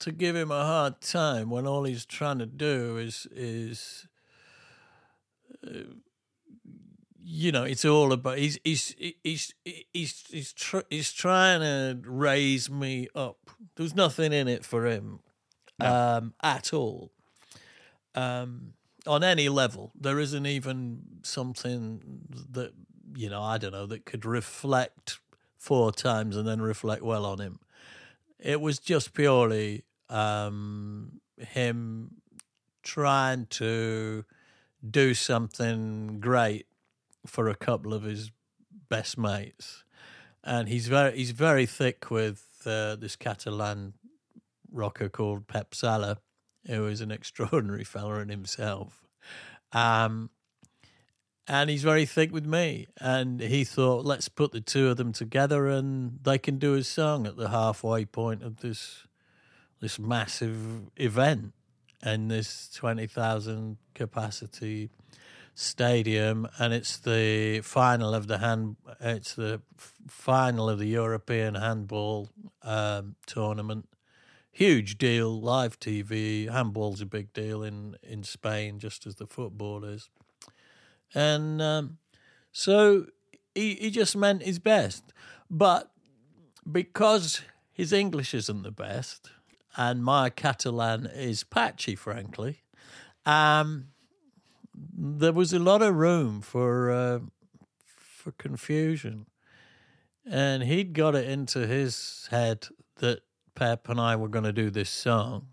[0.00, 4.06] to give him a hard time when all he's trying to do is is
[5.66, 5.94] uh,
[7.28, 12.70] you know, it's all about he's he's he's he's he's, tr- he's trying to raise
[12.70, 13.50] me up.
[13.74, 15.18] There's nothing in it for him
[15.80, 17.10] um, at all.
[18.14, 18.74] Um,
[19.08, 22.20] on any level, there isn't even something
[22.52, 22.72] that
[23.16, 25.18] you know I don't know that could reflect
[25.58, 27.58] four times and then reflect well on him.
[28.38, 32.16] It was just purely um, him
[32.82, 34.24] trying to
[34.88, 36.66] do something great
[37.26, 38.30] for a couple of his
[38.88, 39.84] best mates,
[40.44, 43.94] and he's very he's very thick with uh, this Catalan
[44.72, 46.18] rocker called Pep Sala,
[46.66, 49.06] who is an extraordinary fella in himself.
[49.72, 50.30] Um,
[51.48, 52.88] and he's very thick with me.
[53.00, 56.82] And he thought, let's put the two of them together, and they can do a
[56.82, 59.06] song at the halfway point of this
[59.80, 61.52] this massive event
[62.04, 64.90] in this twenty thousand capacity
[65.54, 68.76] stadium, and it's the final of the hand.
[69.00, 69.62] It's the
[70.06, 72.28] final of the European handball
[72.62, 73.88] um, tournament.
[74.52, 76.48] Huge deal, live TV.
[76.48, 80.08] Handball's a big deal in in Spain, just as the football is.
[81.14, 81.98] And um,
[82.52, 83.06] so
[83.54, 85.12] he he just meant his best,
[85.50, 85.90] but
[86.70, 89.30] because his English isn't the best,
[89.76, 92.62] and my Catalan is patchy, frankly.
[93.24, 93.88] Um,
[94.74, 97.18] there was a lot of room for uh,
[97.86, 99.26] for confusion,
[100.24, 103.20] and he'd got it into his head that
[103.54, 105.48] Pep and I were going to do this song,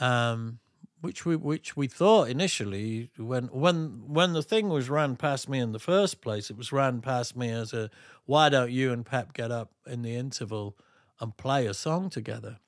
[0.00, 0.58] um,
[1.00, 5.58] which we which we thought initially when when when the thing was ran past me
[5.58, 7.90] in the first place, it was ran past me as a
[8.26, 10.76] why don't you and Pep get up in the interval
[11.20, 12.58] and play a song together,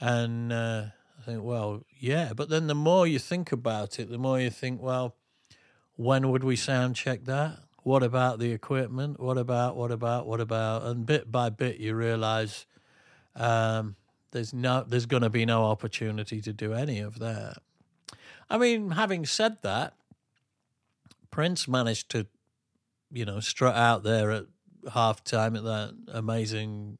[0.00, 0.52] and.
[0.52, 0.84] Uh,
[1.18, 2.32] I think, well, yeah.
[2.34, 5.16] But then the more you think about it, the more you think, well,
[5.96, 7.58] when would we sound check that?
[7.82, 9.18] What about the equipment?
[9.18, 10.84] What about, what about, what about?
[10.84, 12.66] And bit by bit, you realize
[13.34, 13.96] um,
[14.30, 17.58] there's no, there's going to be no opportunity to do any of that.
[18.48, 19.94] I mean, having said that,
[21.30, 22.26] Prince managed to,
[23.10, 24.44] you know, strut out there at
[24.92, 26.98] half time at that amazing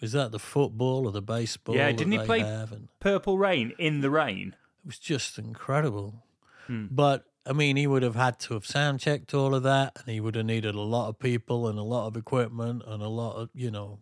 [0.00, 1.76] was that the football or the baseball?
[1.76, 2.40] Yeah, didn't he play?
[2.40, 4.56] And Purple Rain in the rain.
[4.82, 6.24] it was just incredible.
[6.66, 6.86] Hmm.
[6.90, 10.08] But I mean, he would have had to have sound checked all of that, and
[10.12, 13.08] he would have needed a lot of people and a lot of equipment and a
[13.08, 14.00] lot of you know,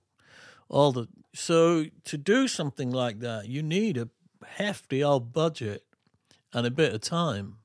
[0.68, 1.08] all the.
[1.34, 4.08] So to do something like that, you need a
[4.44, 5.84] hefty old budget
[6.52, 7.58] and a bit of time,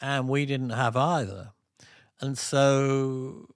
[0.00, 1.50] and we didn't have either,
[2.20, 3.48] and so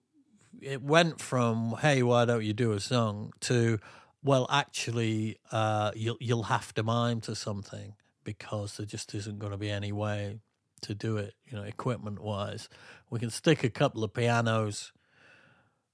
[0.63, 3.33] it went from hey why don't you do a song?
[3.41, 3.79] to
[4.23, 9.53] well actually uh, you'll you'll have to mime to something because there just isn't going
[9.53, 10.41] to be any way
[10.83, 12.69] to do it you know equipment wise
[13.11, 14.93] we can stick a couple of pianos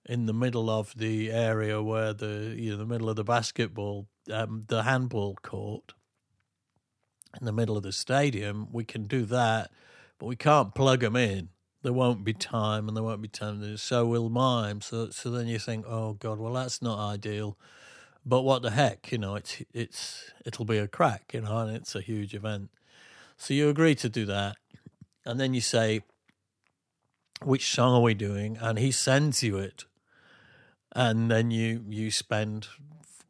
[0.06, 4.06] in the middle of the area where the you know the middle of the basketball
[4.30, 5.94] um, the handball court
[7.40, 8.68] in the middle of the stadium.
[8.72, 9.70] We can do that
[10.18, 11.48] but we can't plug them in
[11.82, 13.76] there won't be time and there won't be time.
[13.76, 17.56] So we'll mime so so then you think oh god well that's not ideal.
[18.24, 21.76] But what the heck you know it's it's it'll be a crack you know and
[21.76, 22.70] it's a huge event.
[23.36, 24.56] So you agree to do that
[25.24, 26.02] and then you say
[27.42, 28.56] which song are we doing?
[28.60, 29.84] And he sends you it
[30.94, 32.68] and then you you spend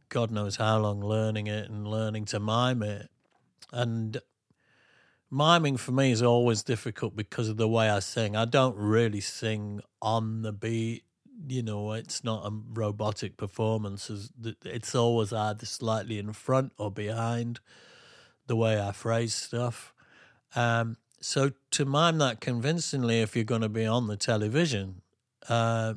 [0.08, 3.08] god knows how long learning it and learning to mime it.
[3.72, 4.20] And
[5.33, 8.37] miming for me is always difficult because of the way I sing.
[8.37, 11.05] I don't really sing on the beat.
[11.49, 14.11] You know, it's not a robotic performance.
[14.11, 17.61] It's- always either slightly in front or behind
[18.47, 19.95] the way I phrase stuff.
[20.55, 25.01] Um, so to mime that convincingly, if you're going to be on the television,
[25.49, 25.95] uh,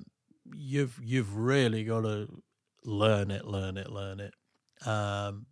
[0.55, 2.41] you've you've really got to
[2.85, 4.33] learn it, learn it, learn it.
[4.87, 5.47] Um,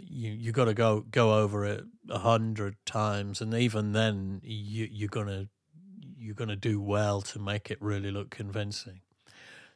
[0.00, 4.88] you you got to go go over it a hundred times, and even then, you
[4.90, 5.48] you're gonna
[6.18, 9.00] you're gonna do well to make it really look convincing.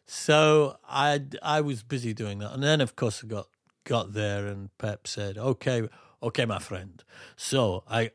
[0.06, 3.48] So I I was busy doing that, and then of course I got
[3.84, 5.88] got there, and Pep said, "Okay,
[6.22, 7.02] okay, my friend.
[7.36, 8.10] So I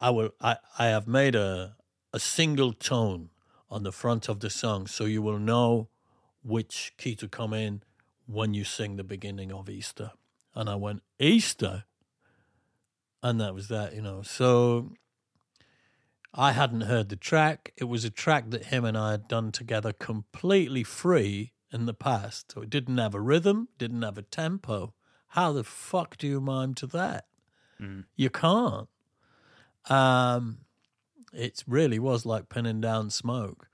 [0.00, 1.76] I will I I have made a
[2.12, 3.30] a single tone
[3.70, 5.88] on the front of the song, so you will know
[6.42, 7.82] which key to come in
[8.26, 10.12] when you sing the beginning of Easter."
[10.54, 11.84] And I went, Easter?
[13.22, 14.22] And that was that, you know.
[14.22, 14.92] So
[16.32, 17.72] I hadn't heard the track.
[17.76, 21.94] It was a track that him and I had done together completely free in the
[21.94, 22.52] past.
[22.52, 24.94] So it didn't have a rhythm, didn't have a tempo.
[25.28, 27.26] How the fuck do you mime to that?
[28.14, 28.88] You can't.
[29.86, 30.58] Um,
[31.32, 33.68] It really was like pinning down smoke,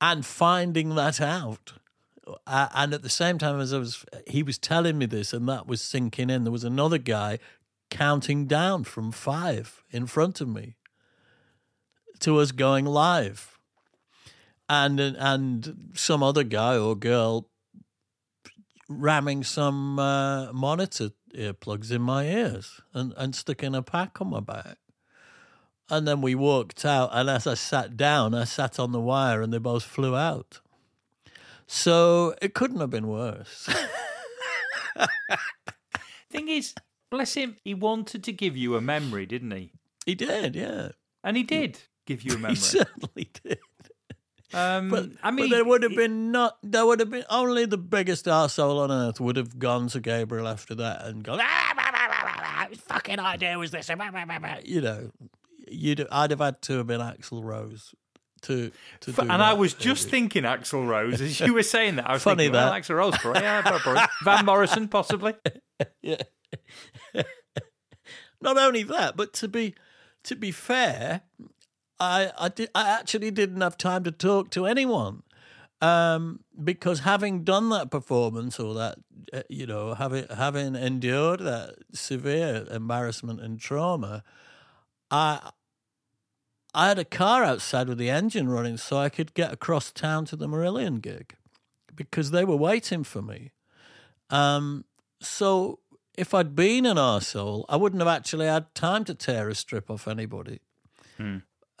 [0.00, 1.74] and finding that out.
[2.46, 5.66] And at the same time as I was, he was telling me this, and that
[5.66, 6.44] was sinking in.
[6.44, 7.38] There was another guy
[7.90, 10.74] counting down from five in front of me
[12.20, 13.58] to us going live,
[14.68, 17.48] and and some other guy or girl
[18.88, 24.40] ramming some uh, monitor earplugs in my ears and, and sticking a pack on my
[24.40, 24.78] back.
[25.88, 29.42] And then we walked out, and as I sat down, I sat on the wire,
[29.42, 30.60] and they both flew out.
[31.66, 33.68] So it couldn't have been worse.
[36.30, 36.74] Thing is,
[37.10, 39.72] bless him, he wanted to give you a memory, didn't he?
[40.04, 40.88] he did, yeah.
[41.24, 42.54] And he did give you a memory.
[42.54, 43.58] He certainly did.
[44.54, 46.58] Um, But I mean, but there would have it- been not.
[46.62, 50.46] There would have been only the biggest asshole on earth would have gone to Gabriel
[50.46, 51.40] after that and gone.
[51.42, 53.86] Ah, fucking idea was this?
[53.86, 55.10] Blah, blah, blah, blah." You know,
[55.68, 56.06] you'd.
[56.12, 57.92] I'd have had to have been Axl Rose
[58.46, 58.70] to
[59.00, 59.12] to.
[59.12, 60.10] Do and that, I was just maybe.
[60.10, 62.08] thinking Axl Rose as you were saying that.
[62.08, 62.82] I was Funny thinking, well, that.
[62.82, 63.42] Axl Rose, probably.
[63.42, 64.02] yeah, probably.
[64.24, 65.34] Van Morrison, possibly.
[66.02, 66.22] yeah.
[68.40, 69.74] Not only that, but to be
[70.24, 71.22] to be fair,
[71.98, 75.22] I I did I actually didn't have time to talk to anyone.
[75.82, 78.96] Um, because having done that performance or that,
[79.30, 84.24] uh, you know, having having endured that severe embarrassment and trauma,
[85.10, 85.50] I
[86.76, 90.26] I had a car outside with the engine running, so I could get across town
[90.26, 91.34] to the Marillion gig,
[91.94, 93.50] because they were waiting for me.
[94.28, 94.84] Um,
[95.20, 95.78] so
[96.18, 99.90] if I'd been an arsehole, I wouldn't have actually had time to tear a strip
[99.90, 100.60] off anybody.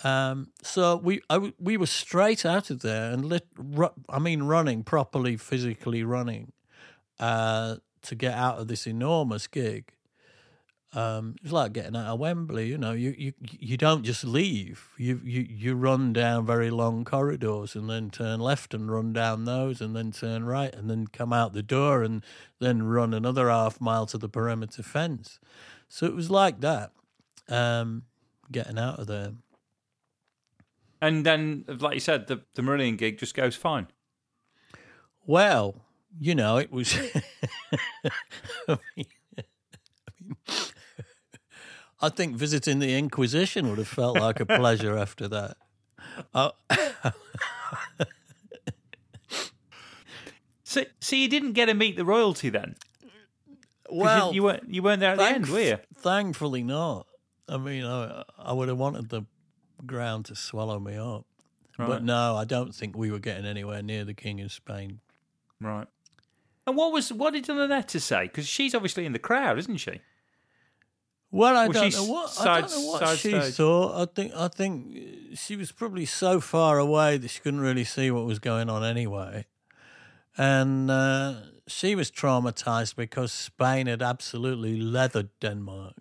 [0.04, 4.42] Um, so we I we were straight out of there and lit, ru- I mean
[4.44, 6.52] running properly, physically running,
[7.18, 9.92] uh, to get out of this enormous gig.
[10.96, 12.68] Um, it's like getting out of Wembley.
[12.68, 14.88] You know, you, you you don't just leave.
[14.96, 19.44] You you you run down very long corridors and then turn left and run down
[19.44, 22.24] those and then turn right and then come out the door and
[22.60, 25.38] then run another half mile to the perimeter fence.
[25.86, 26.92] So it was like that,
[27.46, 28.04] um,
[28.50, 29.32] getting out of there.
[31.02, 33.88] And then, like you said, the, the Marillion gig just goes fine.
[35.26, 35.82] Well,
[36.18, 36.96] you know, it was.
[38.68, 39.06] I, mean,
[40.48, 40.62] I
[42.08, 45.56] think visiting the Inquisition would have felt like a pleasure after that.
[46.34, 46.50] Uh,
[50.76, 52.74] So, so you didn't get to meet the royalty then?
[53.88, 55.78] well, you, weren't you weren't there at the end, were you?
[55.94, 57.06] Thankfully not.
[57.48, 59.22] I mean, I, I would have wanted the
[59.86, 61.24] ground to swallow me up.
[61.78, 61.88] Right.
[61.88, 65.00] But no, I don't think we were getting anywhere near the King of Spain.
[65.60, 65.86] Right.
[66.66, 68.24] And what was what did Donetta say?
[68.24, 70.00] Because she's obviously in the crowd, isn't she?
[71.30, 73.54] Well, I Was don't know what I don't know what side she stage?
[73.54, 74.00] thought.
[74.02, 74.96] I think I think
[75.34, 78.84] she was probably so far away that she couldn't really see what was going on
[78.84, 79.46] anyway,
[80.38, 81.34] and uh,
[81.66, 85.94] she was traumatized because Spain had absolutely leathered Denmark.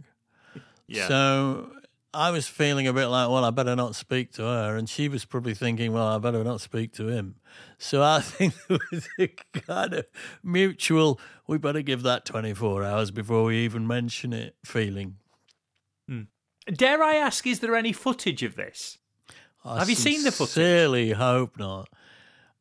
[0.87, 1.07] Yeah.
[1.07, 1.71] So
[2.15, 5.09] I was feeling a bit like, well, I better not speak to her, and she
[5.09, 7.35] was probably thinking, well, I better not speak to him.
[7.77, 10.05] So I think there was a kind of
[10.41, 15.17] mutual, we better give that 24 hours before we even mention it feeling.
[16.07, 16.21] Hmm.
[16.67, 18.97] Dare I ask, is there any footage of this?
[19.63, 20.53] I Have you seen the footage?
[20.53, 21.89] Sincerely hope not.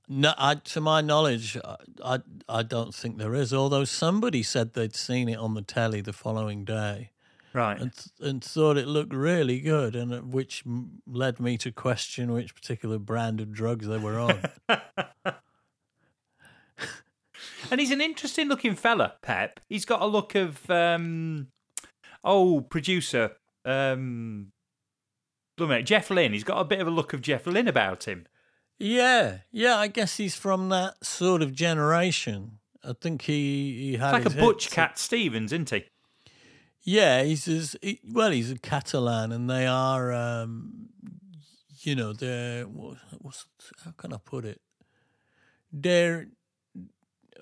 [0.09, 3.55] No, I, to my knowledge, I, I I don't think there is.
[3.55, 7.11] Although somebody said they'd seen it on the telly the following day
[7.55, 7.81] Right.
[7.81, 10.65] and and thought it looked really good, and which
[11.07, 14.43] led me to question which particular brand of drugs they were on.
[17.71, 19.61] And he's an interesting looking fella, Pep.
[19.69, 21.49] He's got a look of um
[22.23, 23.33] oh, producer.
[23.65, 24.53] Um
[25.57, 26.33] blimey, Jeff Lynne.
[26.33, 28.27] He's got a bit of a look of Jeff Lynne about him.
[28.79, 29.77] yeah, yeah.
[29.77, 32.59] I guess he's from that sort of generation.
[32.85, 34.71] I think he he had It's like a his Butch.
[34.71, 35.85] Cat Stevens, isn't he?
[36.85, 38.31] Yeah, he's as he, well.
[38.31, 40.91] He's a Catalan, and they are, um,
[41.81, 43.47] you know, they're what, what's
[43.85, 44.61] how can I put it?
[45.73, 46.29] They're.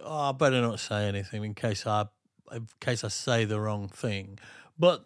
[0.05, 2.07] Oh, I better not say anything in case I,
[2.53, 4.39] in case I say the wrong thing.
[4.79, 5.05] But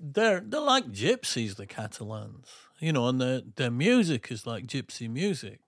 [0.00, 5.10] they're they're like gypsies, the Catalans, you know, and their their music is like gypsy
[5.10, 5.58] music.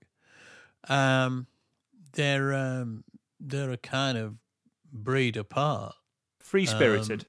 [0.89, 1.49] Um,
[2.13, 3.03] they're um,
[3.41, 4.37] they're a kind of
[4.93, 5.95] breed apart.
[6.39, 7.27] Free spirited.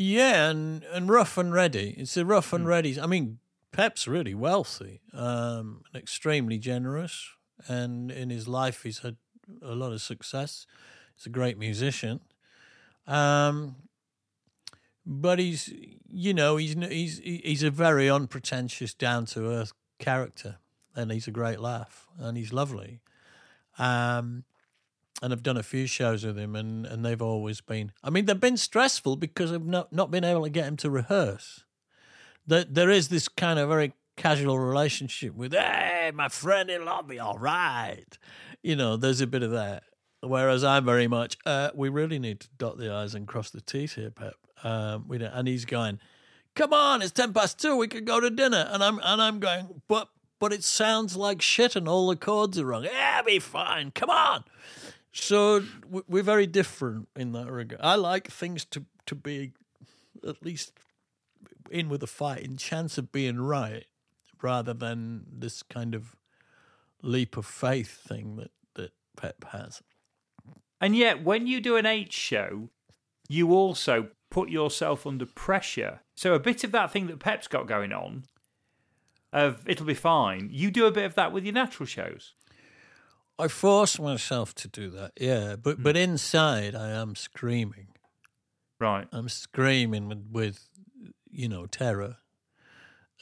[0.00, 1.92] Yeah, and, and rough and ready.
[1.98, 3.00] It's a rough and ready.
[3.00, 3.40] I mean,
[3.72, 7.30] Pep's really wealthy, um, and extremely generous,
[7.66, 9.16] and in his life he's had
[9.60, 10.68] a lot of success.
[11.16, 12.20] He's a great musician,
[13.08, 13.74] um,
[15.04, 15.74] but he's
[16.08, 20.58] you know he's he's he's a very unpretentious, down to earth character,
[20.94, 23.00] and he's a great laugh, and he's lovely.
[23.80, 24.44] Um,
[25.22, 27.92] and I've done a few shows with him, and, and they've always been.
[28.02, 30.90] I mean, they've been stressful because I've not not been able to get him to
[30.90, 31.64] rehearse.
[32.46, 37.18] There, there is this kind of very casual relationship with, hey, my friend, all be
[37.18, 38.18] all right.
[38.62, 39.84] You know, there's a bit of that.
[40.20, 43.60] Whereas I'm very much, uh, we really need to dot the I's and cross the
[43.60, 44.34] T's here, Pep.
[44.64, 46.00] Um, we don't, and he's going,
[46.56, 48.68] come on, it's 10 past two, we could go to dinner.
[48.70, 50.08] And I'm, and I'm going, but,
[50.40, 52.84] but it sounds like shit and all the chords are wrong.
[52.84, 54.42] Yeah, be fine, come on.
[55.12, 57.80] So we're very different in that regard.
[57.82, 59.52] I like things to, to be
[60.26, 60.72] at least
[61.70, 63.86] in with a fighting chance of being right
[64.42, 66.16] rather than this kind of
[67.02, 69.82] leap of faith thing that, that Pep has.
[70.80, 72.70] And yet, when you do an H show,
[73.28, 76.00] you also put yourself under pressure.
[76.14, 78.24] So a bit of that thing that Pep's got going on,
[79.32, 80.48] of it'll be fine.
[80.52, 82.34] You do a bit of that with your natural shows.
[83.38, 85.56] I force myself to do that, yeah.
[85.56, 87.88] But but inside, I am screaming.
[88.80, 89.08] Right.
[89.12, 90.68] I'm screaming with, with
[91.30, 92.16] you know, terror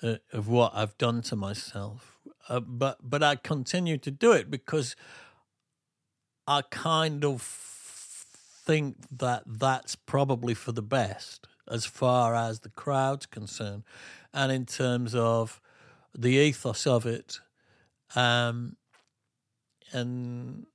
[0.02, 2.18] uh, of what I've done to myself.
[2.48, 4.96] Uh, but but I continue to do it because
[6.46, 13.26] I kind of think that that's probably for the best as far as the crowd's
[13.26, 13.82] concerned,
[14.32, 15.60] and in terms of
[16.16, 17.40] the ethos of it,
[18.14, 18.76] um,
[19.96, 20.66] and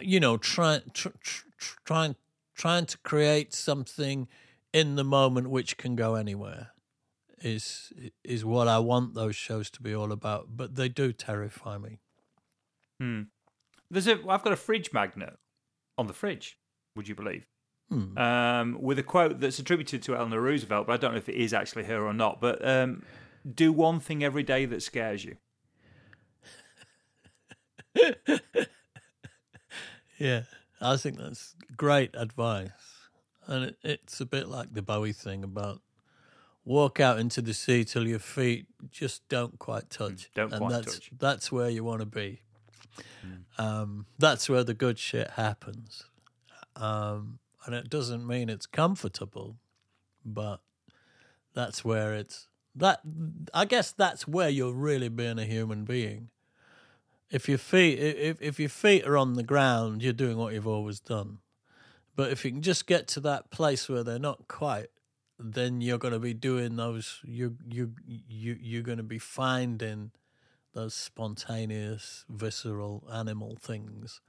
[0.00, 2.16] you know, trying tr- tr- tr- trying
[2.54, 4.28] trying to create something
[4.72, 6.70] in the moment which can go anywhere
[7.42, 7.92] is
[8.24, 10.56] is what I want those shows to be all about.
[10.56, 11.98] But they do terrify me.
[13.00, 13.22] Hmm.
[13.90, 14.18] There's a.
[14.28, 15.36] I've got a fridge magnet
[15.98, 16.58] on the fridge.
[16.94, 17.46] Would you believe?
[17.90, 18.18] Hmm.
[18.18, 21.36] Um, with a quote that's attributed to Eleanor Roosevelt, but I don't know if it
[21.36, 22.40] is actually her or not.
[22.40, 23.04] But um,
[23.52, 25.36] do one thing every day that scares you.
[30.18, 30.42] Yeah,
[30.80, 32.70] I think that's great advice,
[33.46, 35.82] and it, it's a bit like the Bowie thing about
[36.64, 40.30] walk out into the sea till your feet just don't quite touch.
[40.34, 41.10] don't and quite that's, touch.
[41.18, 42.40] That's where you want to be.
[43.58, 46.04] Um, that's where the good shit happens,
[46.76, 49.56] um, and it doesn't mean it's comfortable,
[50.24, 50.60] but
[51.52, 53.00] that's where it's that.
[53.52, 56.30] I guess that's where you're really being a human being
[57.30, 60.66] if your feet if if your feet are on the ground, you're doing what you've
[60.66, 61.38] always done.
[62.14, 64.88] But if you can just get to that place where they're not quite,
[65.38, 67.20] then you're going to be doing those.
[67.24, 70.12] You you you you're going to be finding
[70.72, 74.20] those spontaneous, visceral, animal things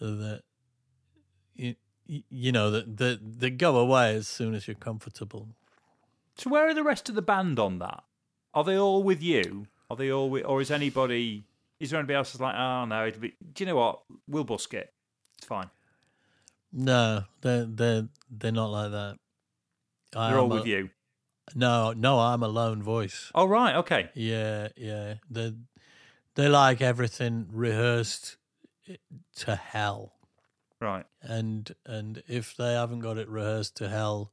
[0.00, 0.42] that
[1.54, 1.74] you
[2.06, 5.48] you know that that that go away as soon as you're comfortable.
[6.36, 8.04] So where are the rest of the band on that?
[8.52, 9.66] Are they all with you?
[9.88, 11.44] Are they all with, or is anybody?
[11.80, 14.00] Is there anybody else that's like, oh no, be, do you know what?
[14.28, 14.92] We'll busk it.
[15.38, 15.68] It's fine.
[16.72, 19.18] No, they're they're they're not like that.
[20.14, 20.90] I They're all with a- you.
[21.54, 23.30] No, no, I'm a lone voice.
[23.34, 24.10] Oh right, okay.
[24.14, 25.14] Yeah, yeah.
[25.30, 25.54] They
[26.34, 28.36] they like everything rehearsed
[29.36, 30.14] to hell,
[30.80, 31.04] Right.
[31.22, 34.32] and and if they haven't got it rehearsed to hell,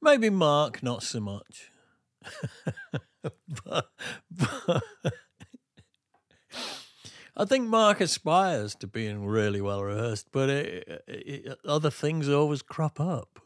[0.00, 1.70] maybe Mark not so much.
[3.64, 3.90] but,
[4.30, 4.82] but
[7.36, 12.60] I think Mark aspires to being really well rehearsed, but it, it, other things always
[12.60, 13.40] crop up.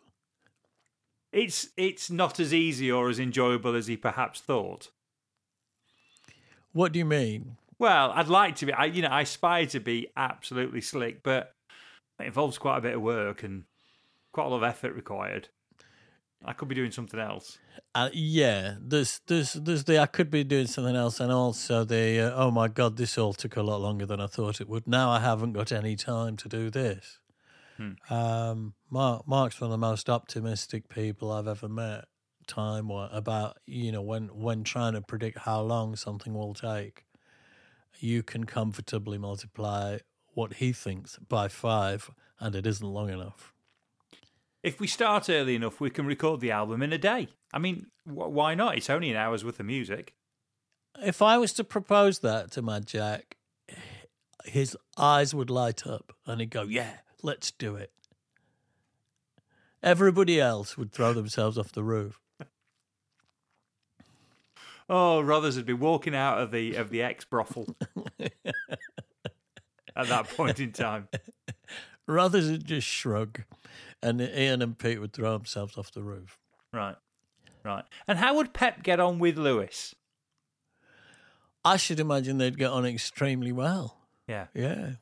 [1.32, 4.90] It's it's not as easy or as enjoyable as he perhaps thought.
[6.72, 7.56] What do you mean?
[7.78, 8.72] Well, I'd like to be.
[8.72, 11.54] I, you know, I aspire to be absolutely slick, but
[12.18, 13.64] it involves quite a bit of work and
[14.32, 15.48] quite a lot of effort required.
[16.44, 17.58] I could be doing something else.
[17.94, 22.20] Uh, yeah, there's there's there's the I could be doing something else, and also the
[22.20, 24.86] uh, oh my god, this all took a lot longer than I thought it would.
[24.86, 27.18] Now I haven't got any time to do this.
[28.10, 32.04] Um, Mark Mark's one of the most optimistic people I've ever met.
[32.46, 37.04] Time about you know when when trying to predict how long something will take,
[37.98, 39.98] you can comfortably multiply
[40.34, 43.52] what he thinks by five, and it isn't long enough.
[44.66, 47.28] If we start early enough, we can record the album in a day.
[47.52, 48.76] I mean, wh- why not?
[48.76, 50.12] It's only an hour's worth of music.
[51.00, 53.36] If I was to propose that to Mad Jack,
[54.44, 57.92] his eyes would light up and he'd go, Yeah, let's do it.
[59.84, 62.20] Everybody else would throw themselves off the roof.
[64.88, 67.76] Oh, Rothers would be walking out of the of the ex brothel
[68.18, 68.32] at
[70.08, 71.06] that point in time.
[72.04, 73.42] Brothers would just shrug,
[74.02, 76.38] and Ian and Pete would throw themselves off the roof.
[76.72, 76.96] Right.
[77.64, 77.84] Right.
[78.06, 79.94] And how would Pep get on with Lewis?
[81.64, 83.98] I should imagine they'd get on extremely well.
[84.28, 84.46] Yeah.
[84.54, 84.92] Yeah.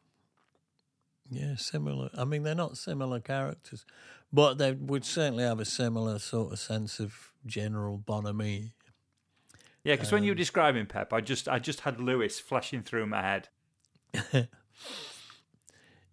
[1.30, 2.10] Yeah, similar.
[2.16, 3.84] I mean, they're not similar characters,
[4.32, 8.72] but they would certainly have a similar sort of sense of general bonhomie.
[9.84, 12.82] Yeah, because when you were um, describing Pep, I just I just had Lewis flashing
[12.82, 13.48] through my head.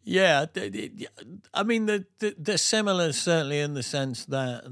[0.04, 0.46] Yeah,
[1.54, 4.64] I mean, they're, they're similar certainly in the sense that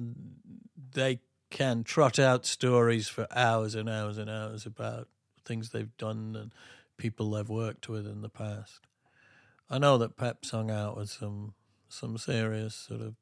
[0.93, 1.19] they
[1.49, 5.07] can trot out stories for hours and hours and hours about
[5.45, 6.53] things they've done and
[6.97, 8.81] people they've worked with in the past.
[9.69, 11.53] I know that Pep's hung out with some
[11.89, 13.15] some serious sort of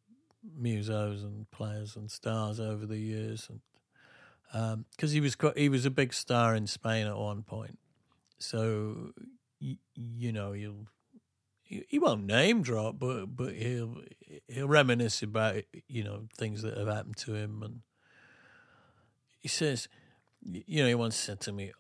[0.61, 3.61] musos and players and stars over the years, and
[4.53, 7.79] um, because he was quite, he was a big star in Spain at one point,
[8.39, 9.11] so
[9.61, 10.87] y- you know you'll
[11.67, 14.01] he, won't name drop, but but he'll
[14.47, 17.81] he'll reminisce about you know things that have happened to him, and
[19.39, 19.87] he says,
[20.41, 21.71] you know, he once said to me,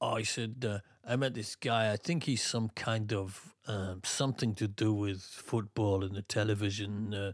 [0.00, 0.78] "Oh, he said uh,
[1.08, 1.92] I met this guy.
[1.92, 7.14] I think he's some kind of um, something to do with football and the television.
[7.14, 7.32] Uh,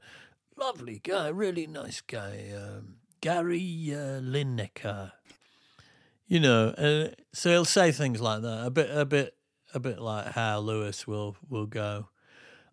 [0.57, 5.13] lovely guy, really nice guy, um, Gary uh, Lineker."
[6.27, 9.35] You know, uh, so he'll say things like that, a bit, a bit
[9.75, 12.09] a bit like how Lewis will will go.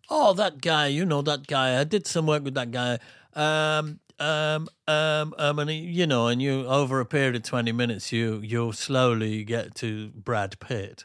[0.08, 1.80] Oh, that guy, you know that guy.
[1.80, 2.98] I did some work with that guy.
[3.34, 8.12] Um, um, um, um, and you know, and you over a period of twenty minutes,
[8.12, 11.04] you you'll slowly get to Brad Pitt.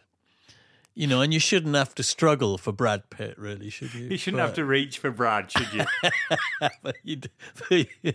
[0.93, 4.07] You know, and you shouldn't have to struggle for Brad Pitt, really, should you?
[4.09, 5.85] You shouldn't have to reach for Brad, should you?
[6.81, 7.21] but you,
[7.69, 8.13] but you,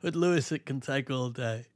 [0.00, 1.66] with Lewis, it can take all day.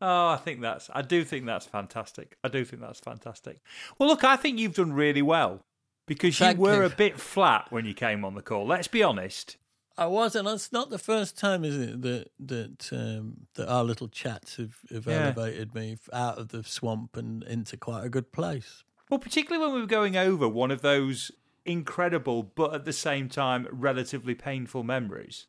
[0.00, 0.88] Oh, I think that's.
[0.94, 2.36] I do think that's fantastic.
[2.44, 3.58] I do think that's fantastic.
[3.98, 5.64] Well, look, I think you've done really well
[6.06, 6.86] because you were you.
[6.86, 8.66] a bit flat when you came on the call.
[8.66, 9.56] Let's be honest.
[9.96, 13.82] I was, and it's not the first time, is it, that that um, that our
[13.82, 15.24] little chats have, have Yeah.
[15.24, 18.84] elevated me out of the swamp and into quite a good place.
[19.10, 21.32] Well, particularly when we were going over one of those
[21.64, 25.46] incredible, but at the same time relatively painful memories.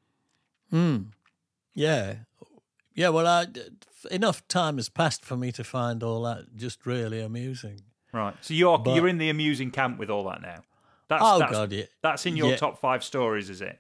[0.72, 0.98] Hmm.
[1.76, 2.16] Yeah,
[3.00, 3.10] yeah.
[3.10, 3.46] Well, I,
[4.12, 7.82] enough time has passed for me to find all that just really amusing.
[8.12, 8.36] Right.
[8.42, 10.64] So you're But- you're in the amusing camp with all that now.
[11.08, 11.86] That's, Oh, that's, God, yeah.
[12.04, 12.58] That's in your Yeah.
[12.58, 13.80] top five stories, is it?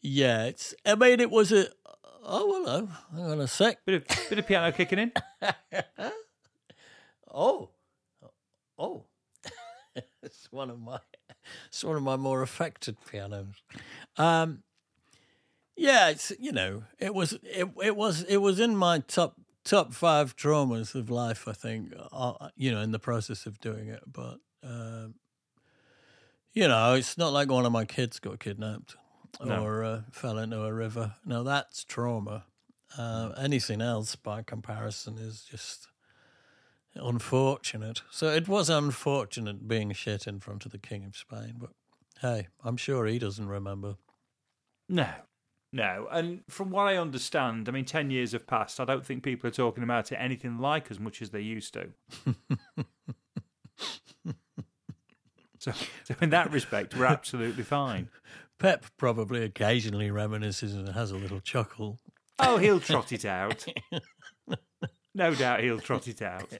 [0.00, 0.74] Yeah, it's.
[0.84, 1.68] I mean, it was a.
[2.24, 2.88] Oh, hello.
[3.14, 3.84] Hang on a sec.
[3.84, 5.12] Bit of bit of piano kicking in.
[7.38, 7.68] Oh,
[8.78, 9.04] oh.
[10.22, 10.98] it's one of my.
[11.68, 13.54] It's one of my more affected pianos.
[14.16, 14.62] Um,
[15.76, 19.92] yeah, it's you know, it was it it was it was in my top top
[19.92, 21.46] five traumas of life.
[21.48, 25.14] I think, uh, you know, in the process of doing it, but um,
[26.52, 28.96] you know, it's not like one of my kids got kidnapped
[29.44, 29.62] No.
[29.64, 31.14] or uh, fell into a river.
[31.24, 32.44] No, that's trauma.
[32.96, 35.88] Uh, anything else, by comparison, is just
[36.94, 38.02] unfortunate.
[38.10, 41.70] So it was unfortunate being shit in front of the King of Spain, but
[42.22, 43.96] hey, I'm sure he doesn't remember.
[44.88, 45.08] No,
[45.76, 46.08] no.
[46.10, 48.80] And from what I understand, I mean, 10 years have passed.
[48.80, 51.74] I don't think people are talking about it anything like as much as they used
[51.74, 51.88] to.
[55.58, 55.72] so,
[56.04, 58.08] so, in that respect, we're absolutely fine.
[58.58, 61.98] Pep probably occasionally reminisces and has a little chuckle.
[62.38, 63.66] Oh, he'll trot it out.
[65.14, 66.52] No doubt he'll trot it out.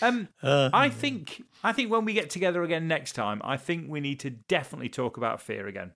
[0.00, 4.00] Um, I think I think when we get together again next time, I think we
[4.00, 5.92] need to definitely talk about fear again.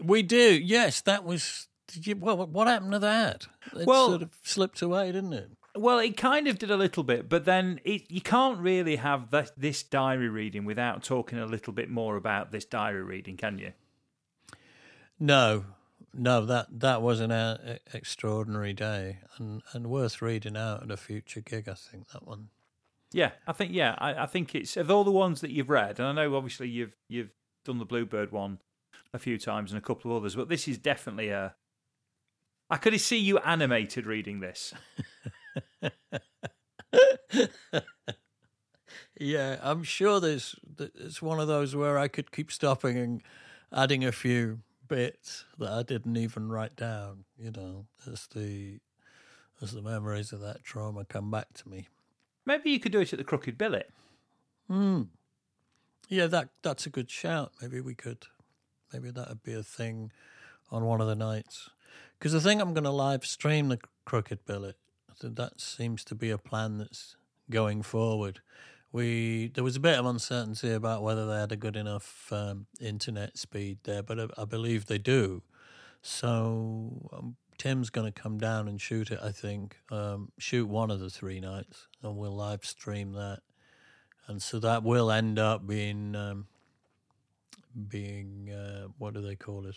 [0.00, 1.00] We do, yes.
[1.02, 1.68] That was.
[1.88, 3.46] Did you, well, what happened to that?
[3.76, 5.50] It Well- sort of slipped away, didn't it?
[5.74, 9.30] Well, it kind of did a little bit, but then it, you can't really have
[9.30, 13.58] that, this diary reading without talking a little bit more about this diary reading, can
[13.58, 13.72] you?
[15.18, 15.64] No,
[16.12, 16.44] no.
[16.44, 21.40] That that was an uh, extraordinary day and and worth reading out at a future
[21.40, 21.68] gig.
[21.68, 22.48] I think that one.
[23.12, 25.98] Yeah, I think yeah, I, I think it's of all the ones that you've read,
[25.98, 27.30] and I know obviously you've you've
[27.64, 28.58] done the Bluebird one
[29.12, 31.54] a few times and a couple of others, but this is definitely a.
[32.70, 34.72] I could see you animated reading this.
[39.22, 43.22] Yeah, I'm sure there's it's one of those where I could keep stopping and
[43.72, 47.24] adding a few bits that I didn't even write down.
[47.38, 48.80] You know, as the
[49.60, 51.88] as the memories of that trauma come back to me.
[52.44, 53.90] Maybe you could do it at the Crooked Billet.
[54.66, 55.02] Hmm.
[56.08, 57.52] Yeah, that that's a good shout.
[57.60, 58.26] Maybe we could,
[58.92, 60.12] maybe that would be a thing
[60.70, 61.70] on one of the nights.
[62.18, 64.76] Because I think I'm going to live stream the Crooked Billet.
[65.20, 67.16] Think that seems to be a plan that's
[67.50, 68.40] going forward,
[68.92, 72.66] we there was a bit of uncertainty about whether they had a good enough um,
[72.80, 75.42] internet speed there, but I, I believe they do.
[76.02, 79.18] So um, Tim's going to come down and shoot it.
[79.22, 83.40] I think um, shoot one of the three nights, and we'll live stream that.
[84.28, 86.46] And so that will end up being um,
[87.88, 89.76] being uh, what do they call it?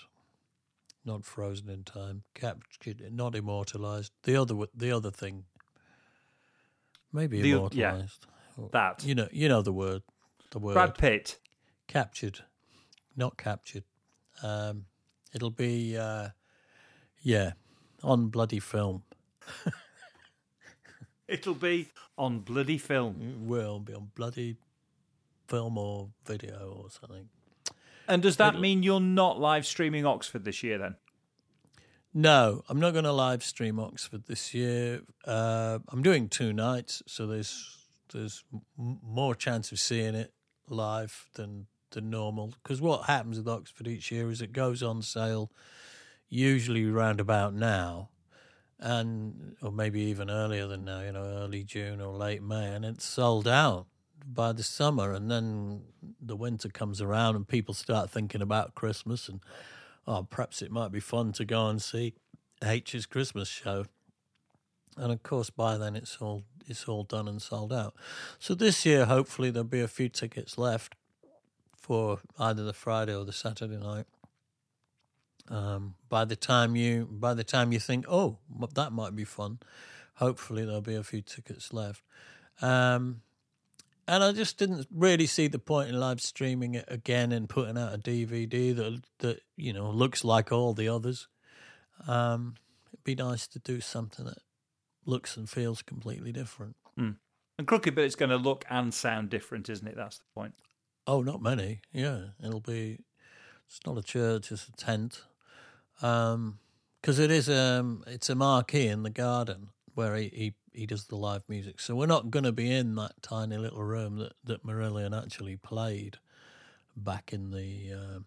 [1.03, 4.11] Not frozen in time, captured, not immortalized.
[4.23, 5.45] The other the other thing,
[7.13, 7.55] maybe The- yeah.
[7.55, 8.25] immortalized.
[8.71, 9.03] That.
[9.03, 10.01] You know, you know the word,
[10.51, 11.39] the word Brad Pitt.
[11.87, 12.39] captured,
[13.15, 13.83] not captured.
[14.41, 14.85] Um,
[15.33, 16.29] it'll be, uh,
[17.21, 17.53] yeah,
[18.01, 19.03] on bloody film.
[21.27, 23.15] It'll be on bloody film.
[23.19, 24.57] It will be on bloody
[25.47, 27.29] film or video or something.
[28.07, 30.95] And does that mean you're not live streaming Oxford this year then?
[32.17, 35.01] No, I'm not going to live stream Oxford this year.
[35.25, 37.77] Uh, I'm doing two nights, so there's
[38.13, 40.31] there's m- more chance of seeing it
[40.69, 42.53] live than than normal.
[42.63, 45.51] Because what happens with Oxford each year is it goes on sale
[46.29, 48.07] usually round about now,
[48.79, 51.01] and or maybe even earlier than now.
[51.01, 53.87] You know, early June or late May, and it's sold out
[54.25, 55.83] by the summer, and then
[56.21, 59.39] the winter comes around, and people start thinking about Christmas and
[60.07, 62.13] oh, perhaps it might be fun to go and see
[62.63, 63.85] H's Christmas show.
[64.97, 67.95] And of course, by then it's all it's all done and sold out.
[68.39, 70.95] So this year, hopefully, there'll be a few tickets left
[71.77, 74.05] for either the Friday or the Saturday night.
[75.47, 78.37] Um, by the time you by the time you think, oh,
[78.73, 79.59] that might be fun,
[80.15, 82.01] hopefully there'll be a few tickets left.
[82.61, 83.21] Um,
[84.07, 87.77] and I just didn't really see the point in live streaming it again and putting
[87.77, 91.27] out a DVD that that you know looks like all the others.
[92.07, 92.55] Um,
[92.91, 94.39] it'd be nice to do something that
[95.05, 96.75] looks and feels completely different.
[97.57, 99.95] And Crooked, but it's going to look and sound different, isn't it?
[99.95, 100.55] That's the point.
[101.07, 101.79] Oh, not many.
[101.93, 102.99] Yeah, it'll be.
[103.67, 105.23] It's not a church; it's a tent.
[106.01, 106.59] Um,
[107.01, 111.05] because it is um, it's a marquee in the garden where he, he he does
[111.05, 111.79] the live music.
[111.79, 115.55] So we're not going to be in that tiny little room that that Marillion actually
[115.55, 116.17] played
[116.95, 118.19] back in the uh,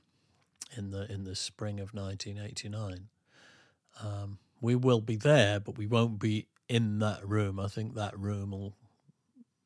[0.76, 3.08] in the in the spring of 1989.
[4.02, 7.58] Um, we will be there, but we won't be in that room.
[7.60, 8.74] I think that room will.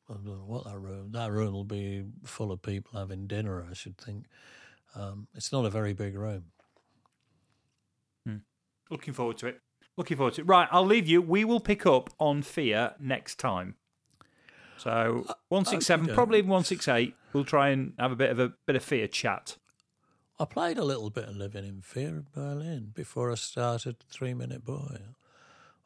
[0.09, 1.11] I don't know what that room.
[1.13, 3.65] That room will be full of people having dinner.
[3.69, 4.25] I should think.
[4.95, 6.45] Um, it's not a very big room.
[8.89, 9.59] Looking forward to it.
[9.96, 10.46] Looking forward to it.
[10.46, 11.20] Right, I'll leave you.
[11.20, 13.74] We will pick up on Fear next time.
[14.76, 16.14] So one six seven, okey-doke.
[16.14, 17.14] probably even one six eight.
[17.32, 19.56] We'll try and have a bit of a bit of Fear chat.
[20.38, 24.34] I played a little bit of Living in Fear in Berlin before I started Three
[24.34, 24.98] Minute Boy.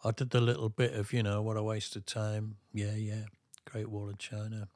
[0.04, 2.56] I did the little bit of, you know, what a waste of time.
[2.74, 3.24] Yeah, yeah.
[3.64, 4.68] Great Wall of China.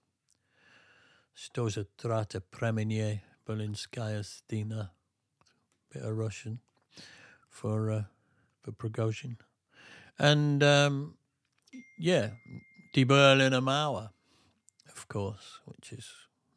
[1.34, 4.92] Что же трата премене Berlinskaya Stina.
[5.92, 6.60] Bit of Russian
[7.50, 8.02] for uh,
[8.61, 9.37] for Prigozhin.
[10.19, 11.15] And um,
[11.97, 12.31] yeah,
[12.93, 14.09] the Berliner Mauer,
[14.95, 16.07] of course, which is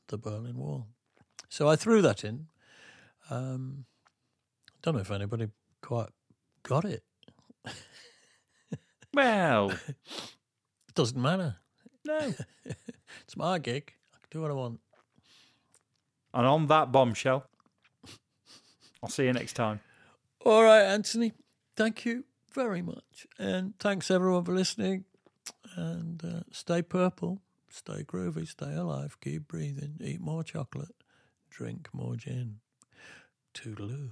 [0.09, 0.87] the Berlin Wall.
[1.49, 2.47] So I threw that in.
[3.31, 3.87] Um,
[4.83, 5.49] don't know if anybody
[5.81, 6.11] quite
[6.63, 7.03] got it.
[9.15, 9.95] Well, It
[10.95, 11.57] doesn't matter.
[12.05, 12.35] no.
[13.23, 13.93] It's my gig.
[14.13, 14.81] I can do what I want.
[16.35, 17.47] And on that bombshell,
[19.01, 19.79] I'll see you next time.
[20.45, 21.33] All right, Anthony.
[21.77, 25.05] Thank you very much, and thanks everyone for listening.
[25.75, 30.95] And uh, stay purple, stay groovy, stay alive, keep breathing, eat more chocolate,
[31.51, 32.61] drink more gin.
[33.55, 34.11] Toodaloo.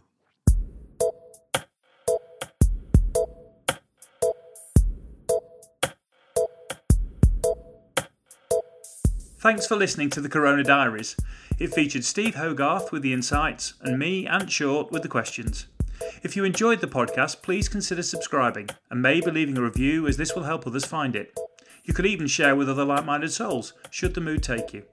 [9.39, 11.17] Thanks for listening to the Corona Diaries.
[11.59, 15.67] It featured Steve Hogarth with the insights and me, Ant Short, with the questions.
[16.23, 20.37] If you enjoyed the podcast, please consider subscribing and maybe leaving a review as this
[20.37, 21.37] will help others find it.
[21.83, 24.85] You could even share with other like minded souls, should the mood take you.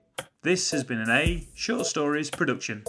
[0.41, 2.83] This has been an A Short Stories production.